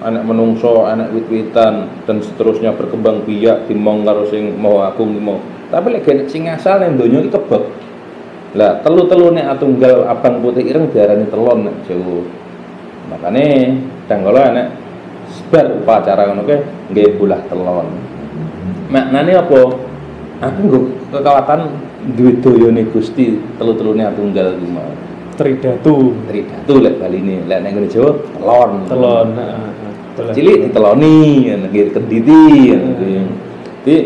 anak 0.00 0.24
menungso, 0.24 0.88
anak 0.88 1.12
wit-witan 1.12 1.88
dan 2.08 2.24
seterusnya 2.24 2.72
berkembang 2.72 3.24
biak 3.28 3.68
dimong 3.68 4.04
karo 4.08 4.24
sing 4.28 4.56
mau 4.56 4.80
agung 4.80 5.12
mau. 5.20 5.38
Tapi 5.70 5.86
lek 5.92 6.02
genek 6.08 6.26
sing 6.32 6.48
asal 6.48 6.80
nang 6.80 6.96
donya 6.96 7.20
iki 7.22 7.30
kebek. 7.30 7.64
Lah 8.58 8.82
telu-telu 8.82 9.30
nek 9.30 9.46
atunggal 9.58 10.08
abang 10.10 10.42
putih 10.42 10.66
ireng 10.66 10.90
diarani 10.90 11.28
telon 11.30 11.68
nek 11.68 11.76
Jawa. 11.86 12.18
Makane 13.12 13.44
danggala 14.10 14.42
anak 14.50 14.66
sebar 15.30 15.78
upacara 15.78 16.26
ngono 16.26 16.42
ke 16.48 16.56
nggih 16.90 17.14
bulah 17.20 17.40
telon. 17.46 17.86
Maknane 18.90 19.32
apa? 19.38 19.60
Aku 20.40 20.58
nggo 20.64 20.80
kekuatan 21.12 21.60
duwe 22.16 22.40
dayane 22.40 22.88
Gusti 22.88 23.38
telu-telune 23.60 24.02
atunggal 24.02 24.56
ki 24.56 24.66
mau. 24.66 24.90
Tridatu. 25.36 26.16
Tridatu 26.26 26.74
lek 26.80 26.89
baline. 27.00 27.48
Lek 27.48 27.58
nek 27.64 27.70
ngene 27.72 27.88
Jawa 27.88 28.10
telon. 28.36 28.72
Telon. 28.86 29.28
heeh. 29.32 30.32
Cilik 30.36 30.56
diteloni, 30.68 31.48
ngene 31.48 31.66
kenditi. 31.96 32.44
ngene. 32.76 33.24
Jadi 33.80 33.96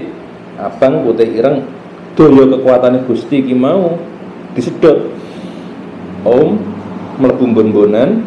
abang 0.62 1.03
putih 1.03 1.28
ireng 1.34 1.66
daya 2.14 2.45
kekuatannya 2.47 3.03
Gusti 3.11 3.42
ki 3.42 3.55
mau 3.59 3.99
disedot. 4.55 5.11
Om 6.22 6.49
mlebu 7.18 7.45
bon-bonan 7.53 8.22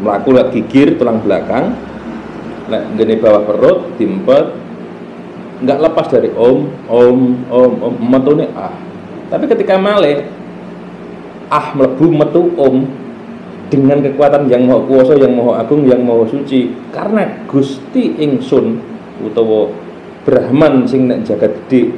melaku 0.00 0.32
lek 0.32 0.48
gigir 0.56 0.96
tulang 0.96 1.20
belakang 1.20 1.76
nek 2.72 2.82
ngene 2.96 3.20
bawah 3.20 3.42
perut 3.44 3.78
diempet 4.00 4.44
nggak 5.60 5.80
lepas 5.84 6.06
dari 6.08 6.32
om 6.32 6.72
om 6.88 7.18
om 7.52 7.72
om 7.84 7.94
metune 8.00 8.48
ah 8.56 8.72
tapi 9.28 9.44
ketika 9.44 9.76
male 9.76 10.24
ah 11.50 11.74
melebu 11.74 12.06
metu 12.14 12.42
om. 12.56 12.86
Dengan 13.70 14.02
kekuatan 14.02 14.50
yang 14.50 14.66
mau 14.66 14.82
kuasa 14.82 15.14
yang 15.14 15.30
mau 15.38 15.54
agung 15.54 15.86
yang 15.86 16.02
mau 16.02 16.26
suci. 16.26 16.74
Karena 16.90 17.22
Gusti 17.46 18.18
ingsun 18.18 18.82
utawa 19.22 19.70
Brahman 20.26 20.90
sing 20.90 21.06
nek 21.06 21.22
jagat 21.22 21.54
gede 21.64 21.94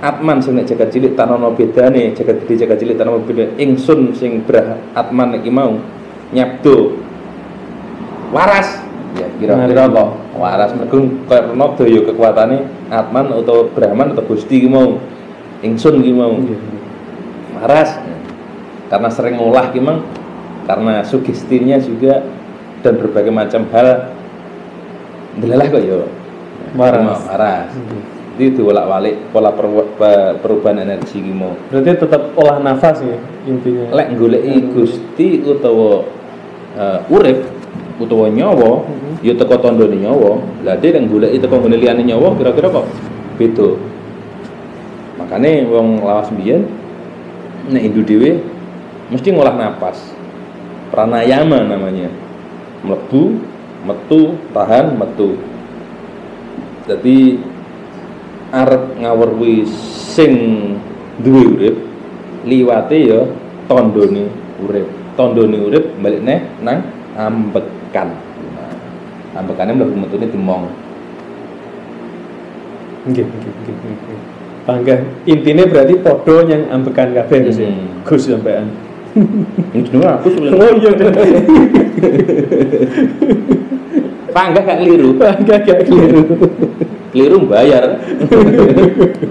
Atman 0.00 0.40
sing 0.40 0.56
nek 0.56 0.64
jagat 0.68 0.88
cilik 0.88 1.12
tanono 1.12 1.52
bedane. 1.52 2.16
Jagat 2.16 2.44
gede 2.44 2.64
jagat 2.64 2.80
cilik 2.80 2.96
tanono 2.96 3.20
beda 3.20 3.60
ingsun 3.60 4.16
sing 4.16 4.40
Brah 4.48 4.76
Atman 4.96 5.36
iki 5.36 5.52
mau 5.52 5.76
nyabdo. 6.32 6.96
Waras. 8.32 8.80
Ya 9.20 9.28
kira-kira. 9.36 9.92
Kok 9.92 10.40
waras. 10.40 10.72
Mergo 10.80 11.00
karena 11.28 11.66
daya 11.76 12.00
kekuatane 12.08 12.56
Atman 12.88 13.36
atau 13.36 13.68
Brahman 13.68 14.16
atau 14.16 14.24
Gusti 14.24 14.64
ki 14.64 14.68
mau 14.72 14.96
ingsun 15.60 16.00
ki 16.00 16.12
mau. 16.16 16.32
Iya. 16.40 16.76
waras 17.56 17.90
karena 18.86 19.08
sering 19.08 19.34
ngolah 19.36 19.70
ki 19.70 19.80
mang 19.80 20.02
karena 20.64 21.02
sugestinya 21.02 21.78
juga 21.78 22.22
dan 22.80 22.94
berbagai 22.96 23.30
macam 23.30 23.66
hal 23.70 24.10
delalah 25.36 25.66
kok 25.66 25.82
ya 25.82 25.98
Waras. 26.76 27.22
Waras 27.24 27.70
Mhm. 27.72 27.98
itu 28.36 28.60
dibolak-balik 28.60 29.32
pola 29.32 29.48
perwa- 29.48 29.88
pe- 29.96 30.34
perubahan 30.38 30.84
energi 30.84 31.18
ki 31.18 31.32
mau 31.32 31.56
Berarti 31.70 31.96
tetap 31.96 32.36
olah 32.36 32.60
nafas 32.60 33.00
ya 33.00 33.16
intinya. 33.44 33.88
lek 33.94 34.08
goleki 34.14 34.54
Gusti 34.70 35.40
utawa 35.40 36.04
eh, 36.76 36.98
urip 37.08 37.48
utawa 37.96 38.28
nyawa 38.28 38.84
Mhm. 38.84 39.24
ya 39.24 39.32
teko 39.32 39.56
tandane 39.56 39.96
nyawa 39.96 40.36
lah 40.62 40.76
dia 40.76 40.92
yang 40.92 41.08
goleki 41.08 41.40
teko 41.40 41.64
liyane 41.64 42.04
nyawa 42.04 42.36
kira-kira 42.36 42.68
kok 42.68 42.84
beda 43.40 43.68
makanya 45.16 45.64
wong 45.66 46.04
lawas 46.04 46.28
mbiyen 46.28 46.68
nek 47.72 47.82
Hindu 47.82 48.04
dhewe 48.04 48.36
mesti 49.10 49.28
ngolah 49.30 49.54
napas 49.54 49.98
pranayama 50.90 51.62
namanya 51.62 52.10
mlebu 52.82 53.38
metu 53.86 54.34
tahan 54.50 54.98
metu 54.98 55.38
jadi 56.86 57.38
arep 58.54 58.84
ngawurwi 59.02 59.66
sing 60.14 60.34
duwe 61.22 61.42
urip 61.54 61.76
liwate 62.46 62.98
ya 62.98 63.20
tandane 63.66 64.30
urip 64.62 64.86
tandane 65.18 65.58
urip 65.66 65.84
balik 65.98 66.22
neh 66.22 66.40
nang 66.62 66.82
ambekan 67.18 68.14
nah, 68.54 68.74
ambekane 69.38 69.74
mlebu 69.74 69.94
metune 69.98 70.26
dimong 70.30 70.66
Nggih, 73.06 73.22
nggih, 73.22 73.52
nggih, 73.62 73.74
nggih. 73.86 74.20
Bangga. 74.66 74.96
Intinya 75.30 75.64
berarti 75.70 75.94
podo 76.02 76.42
yang 76.42 76.66
ambekan 76.74 77.14
kabeh 77.14 77.38
Gus 77.46 77.58
ya. 77.62 77.70
Hmm. 77.70 78.02
Gus 78.02 78.26
sampean. 78.26 78.66
Ini 79.16 79.80
jenenge 79.82 80.08
aku 80.12 80.26
sebenarnya 80.28 80.60
Oh 80.60 80.72
iya. 80.76 80.90
pangga 84.30 84.60
gak 84.60 84.78
keliru 84.78 85.16
Bangga 85.16 85.56
gak 85.58 85.80
keliru. 85.84 86.20
keliru 87.10 87.38
bayar 87.48 87.96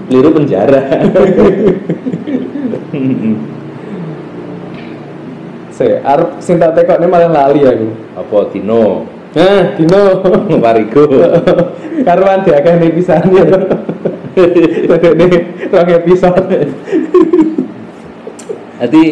keliru 0.06 0.28
penjara 0.34 0.82
Saya 5.70 6.00
arep 6.02 6.40
sing 6.40 6.56
tak 6.56 6.72
tekokne 6.72 7.04
malah 7.04 7.28
lali 7.28 7.62
aku. 7.62 7.88
apa 8.16 8.38
dino 8.50 9.06
Nah, 9.36 9.76
Dino. 9.76 10.24
Warigo 10.64 11.04
Karuan 12.00 12.40
diakeh 12.40 12.80
nih 12.80 12.88
pisannya. 12.88 13.44
Ini 15.12 15.28
rong 15.68 15.90
episode. 15.92 16.56
Jadi 18.80 19.02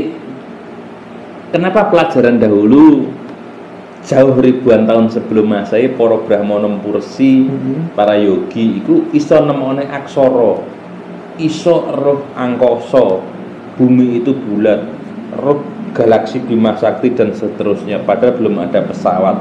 kenapa 1.54 1.86
pelajaran 1.86 2.42
dahulu 2.42 3.06
jauh 4.02 4.34
ribuan 4.42 4.90
tahun 4.90 5.06
sebelum 5.06 5.54
Masehi 5.54 5.94
para 5.94 6.18
Brahmana 6.18 6.66
Pursi, 6.82 7.46
Mhm. 7.46 7.94
para 7.94 8.18
yogi 8.18 8.82
iku 8.82 9.06
iso 9.14 9.38
nemone 9.38 9.86
aksara, 9.86 10.58
iso 11.38 11.76
roh 11.94 12.26
angkasa, 12.34 13.22
bumi 13.78 14.18
itu 14.18 14.34
bulat, 14.34 14.82
roh 15.38 15.62
galaksi 15.94 16.42
Bima 16.42 16.74
Sakti 16.74 17.14
dan 17.14 17.30
seterusnya. 17.30 18.02
Padahal 18.02 18.34
belum 18.34 18.58
ada 18.58 18.82
pesawat 18.82 19.38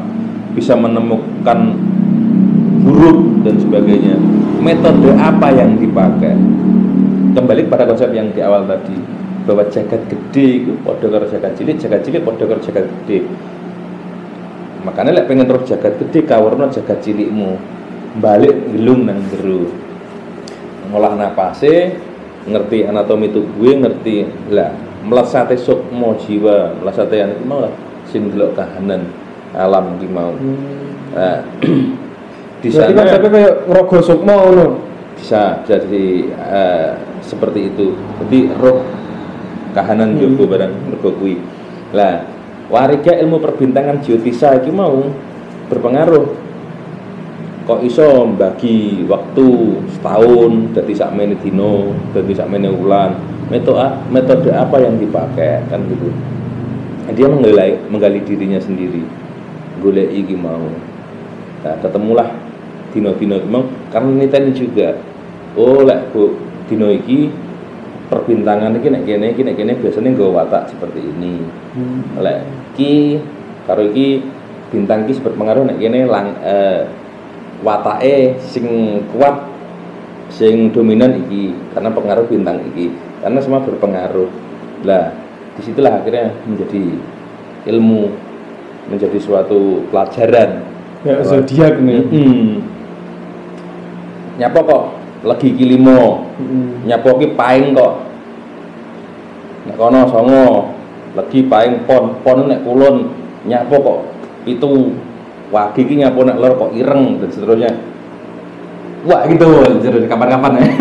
bisa 0.53 0.78
menemukan 0.78 1.74
huruf 2.86 3.41
dan 3.41 3.57
sebagainya. 3.57 4.22
Metode 4.61 5.18
apa 5.18 5.49
yang 5.49 5.82
dipakai? 5.82 6.38
Kembali 7.34 7.66
pada 7.68 7.89
konsep 7.89 8.14
yang 8.14 8.30
di 8.30 8.39
awal 8.39 8.70
tadi 8.70 9.12
bahwa 9.44 9.68
jagat 9.68 10.02
gede 10.08 10.64
itu 10.64 10.72
podo 10.84 11.12
karo 11.12 11.28
jagat 11.28 11.54
cilik 11.60 11.76
jagat 11.76 12.02
cilik 12.08 12.24
podo 12.24 12.44
karo 12.48 12.60
jagat 12.64 12.88
gede. 12.88 13.28
Makanya 14.84 15.16
lek 15.16 15.26
pengen 15.32 15.48
terus 15.48 15.68
jagat 15.68 16.00
gede 16.00 16.24
kawarno 16.28 16.68
jagat 16.72 17.00
cilikmu. 17.04 17.60
Balik 18.20 18.56
gelung 18.72 19.10
nang 19.10 19.20
jero. 19.32 19.68
Ngolah 20.91 21.18
napase 21.18 21.98
ngerti 22.44 22.86
anatomi 22.86 23.32
tubuh 23.32 23.74
ngerti 23.74 24.28
lah 24.52 24.72
melesate 25.04 25.60
sukmo 25.60 26.16
jiwa. 26.24 26.80
Melesate 26.80 27.16
yang 27.20 27.32
mau 27.44 27.68
sing 28.08 28.32
delok 28.32 28.56
kahanan 28.56 29.10
alam 29.56 29.98
ki 30.00 30.08
mau. 30.08 30.34
Nah, 31.14 31.46
di 32.62 32.70
sana 32.72 32.96
konsepnya 32.96 33.30
kayak 33.30 33.54
ngerogo 33.68 33.98
sukmo 34.00 34.34
ngono. 34.34 34.68
bisa 35.14 35.64
jadi 35.64 36.08
eh, 36.36 36.91
seperti 37.24 37.72
itu. 37.72 37.96
Jadi 37.96 38.52
roh 38.60 38.84
kahanan 39.74 40.15
Hmm. 40.15 40.21
jogo 40.21 40.47
barang 40.47 40.71
mergo 40.88 41.09
kuwi. 41.17 41.41
Lah 41.91 42.24
wariga 42.69 43.17
ilmu 43.17 43.41
perbintangan 43.41 43.99
geotisa 44.05 44.61
iki 44.61 44.69
mau 44.69 45.09
berpengaruh. 45.67 46.45
Kok 47.63 47.80
iso 47.88 48.28
bagi 48.36 49.07
waktu 49.07 49.47
setahun 49.95 50.76
dari 50.76 50.93
sakmene 50.93 51.36
dino 51.39 51.95
dari 52.11 52.34
sakmene 52.36 52.69
wulan. 52.69 53.15
Metode 53.51 54.07
metode 54.11 54.49
apa 54.51 54.80
yang 54.80 54.99
dipakai 54.99 55.67
kan 55.67 55.84
gitu. 55.88 56.11
Dia 57.13 57.28
menggali 57.28 57.80
menggali 57.88 58.19
dirinya 58.24 58.59
sendiri. 58.59 59.03
Golek 59.84 60.11
iki 60.11 60.36
mau. 60.36 60.63
Nah 61.63 61.76
ketemulah 61.80 62.28
dino-dino 62.91 63.39
iki 63.39 63.47
mau 63.47 63.63
karena 63.91 64.11
niteni 64.11 64.51
juga. 64.51 64.99
Oh 65.55 65.84
lek 65.88 66.11
bu 66.11 66.36
dino 66.67 66.91
iki 66.91 67.32
perbintangan 68.12 68.76
iki 68.80 68.88
nek 68.91 69.04
kene 69.08 69.26
iki 69.32 69.41
nek 69.43 69.56
kene 69.56 69.72
biasanya 69.80 70.10
nggawa 70.12 70.32
watak 70.43 70.74
seperti 70.74 70.99
ini. 70.99 71.43
Lek 72.20 72.39
ki 72.76 73.20
karo 73.68 73.88
iki 73.91 74.24
bintang 74.74 75.06
ki 75.08 75.20
berpengaruh 75.24 75.64
nek 75.68 75.78
kene 75.80 76.08
lang 76.08 76.36
eh, 76.43 76.88
watake 77.64 78.39
sing 78.43 78.66
kuat 79.16 79.51
sing 80.34 80.74
dominan 80.74 81.24
iki 81.28 81.54
karena 81.72 81.89
pengaruh 81.93 82.26
bintang 82.28 82.60
iki 82.74 82.91
karena 83.24 83.39
semua 83.39 83.64
berpengaruh. 83.64 84.30
Lah 84.84 85.16
di 85.54 85.62
situlah 85.62 86.01
akhirnya 86.01 86.34
menjadi 86.43 86.84
ilmu 87.70 88.12
menjadi 88.91 89.18
suatu 89.22 89.88
pelajaran. 89.88 90.66
Ya 91.04 91.20
zodiak 91.24 91.84
nih. 91.84 92.04
Mm-mm. 92.08 92.74
nyapa 94.34 94.60
kok 94.66 94.84
lagi 95.24 95.55
kilimo 95.55 96.28
Mm. 96.34 96.89
nyapo 96.89 97.15
ki 97.15 97.38
paing 97.38 97.71
kok 97.78 97.93
nek 99.69 99.76
kono 99.80 99.99
songo 100.11 100.76
lagi 101.15 101.45
paing 101.47 101.88
pon 101.88 102.19
pon 102.26 102.49
nek 102.49 102.65
kulon 102.67 103.07
nyapo 103.47 103.76
kok 103.80 103.99
itu 104.49 104.91
wagi 105.53 105.88
ki 105.88 106.03
nyapo 106.03 106.26
nek 106.28 106.39
lor 106.41 106.53
kok 106.59 106.74
ireng 106.76 107.21
dan 107.24 107.30
seterusnya 107.32 107.71
wah 109.07 109.24
gitu 109.30 109.47
jadi 109.80 110.07
kapan-kapan 110.09 110.59
ya 110.59 110.65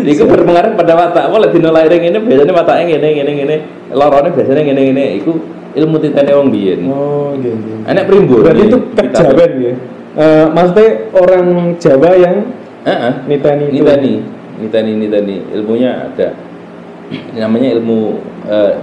Iku 0.00 0.24
berpengaruh 0.24 0.80
pada 0.80 0.96
watak. 0.96 1.28
Wala 1.28 1.52
dino 1.52 1.68
lahiring 1.70 2.08
ini 2.08 2.18
biasanya 2.24 2.56
wataknya 2.56 2.96
ngene 2.96 3.08
ngene 3.20 3.32
ngene. 3.36 3.56
Lorone 3.92 4.32
biasanya 4.32 4.62
ngene 4.64 4.80
ngene. 4.90 5.04
Iku 5.20 5.32
ilmu 5.76 5.96
titane 6.00 6.32
wong 6.34 6.48
biyen. 6.48 6.88
Oh, 6.88 7.36
iya, 7.36 7.52
iya. 7.52 7.76
Enak 7.84 8.08
primbon. 8.08 8.40
Berarti 8.42 8.64
itu 8.64 8.78
kejawen 8.96 9.52
ya. 9.60 9.74
Eh, 10.20 10.46
maksudnya 10.52 11.08
orang 11.16 11.46
Jawa 11.80 12.12
yang 12.12 12.36
Heeh. 12.84 13.12
niteni 13.24 13.72
itu. 13.72 13.80
Nitani, 13.80 14.14
nitani, 14.60 14.92
nitani. 15.00 15.36
Ilmunya 15.56 16.12
ada. 16.12 16.36
Namanya 17.32 17.72
ilmu 17.80 18.20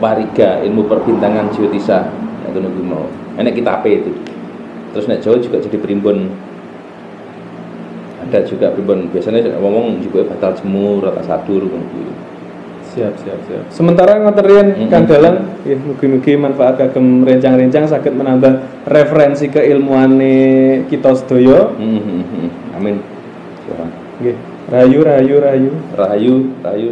wariga, 0.02 0.66
ilmu 0.66 0.90
perbintangan 0.90 1.54
geotisa. 1.54 2.10
Ya, 2.10 2.46
itu 2.50 2.58
nunggu 2.58 2.82
mau. 2.82 3.06
Enak 3.38 3.54
kita 3.54 3.78
apa 3.78 3.86
itu. 3.86 4.10
Terus 4.98 5.06
nek 5.06 5.22
Jawa 5.22 5.38
juga 5.38 5.62
jadi 5.62 5.78
primbon. 5.78 6.34
Ada 8.26 8.42
juga 8.50 8.74
primbon 8.74 9.14
biasanya 9.14 9.62
ngomong 9.62 10.02
juga 10.02 10.26
batal 10.26 10.58
jemur, 10.58 11.06
rata 11.06 11.22
sadur 11.22 11.70
ngono 11.70 11.86
siap 12.98 13.14
siap 13.22 13.40
siap 13.46 13.64
sementara 13.70 14.18
ngoterian 14.18 14.74
Mm-mm. 14.74 14.90
Kang 14.90 15.06
Dalang 15.06 15.62
ya 15.62 15.78
mugi-mugi 15.78 16.34
manfaat 16.34 16.82
kagem 16.82 17.22
rencang-rencang 17.22 17.86
sakit 17.86 18.10
menambah 18.10 18.84
referensi 18.90 19.48
keilmuane 19.48 20.36
kita 20.90 21.14
sedaya 21.14 21.70
Mhm, 21.78 22.02
mhm. 22.02 22.48
Amin. 22.74 22.98
Nggih 24.18 24.36
rayu 24.74 25.00
rayu 25.06 25.36
rayu 25.38 25.72
Rahayu, 25.94 26.36
rahayu. 26.66 26.90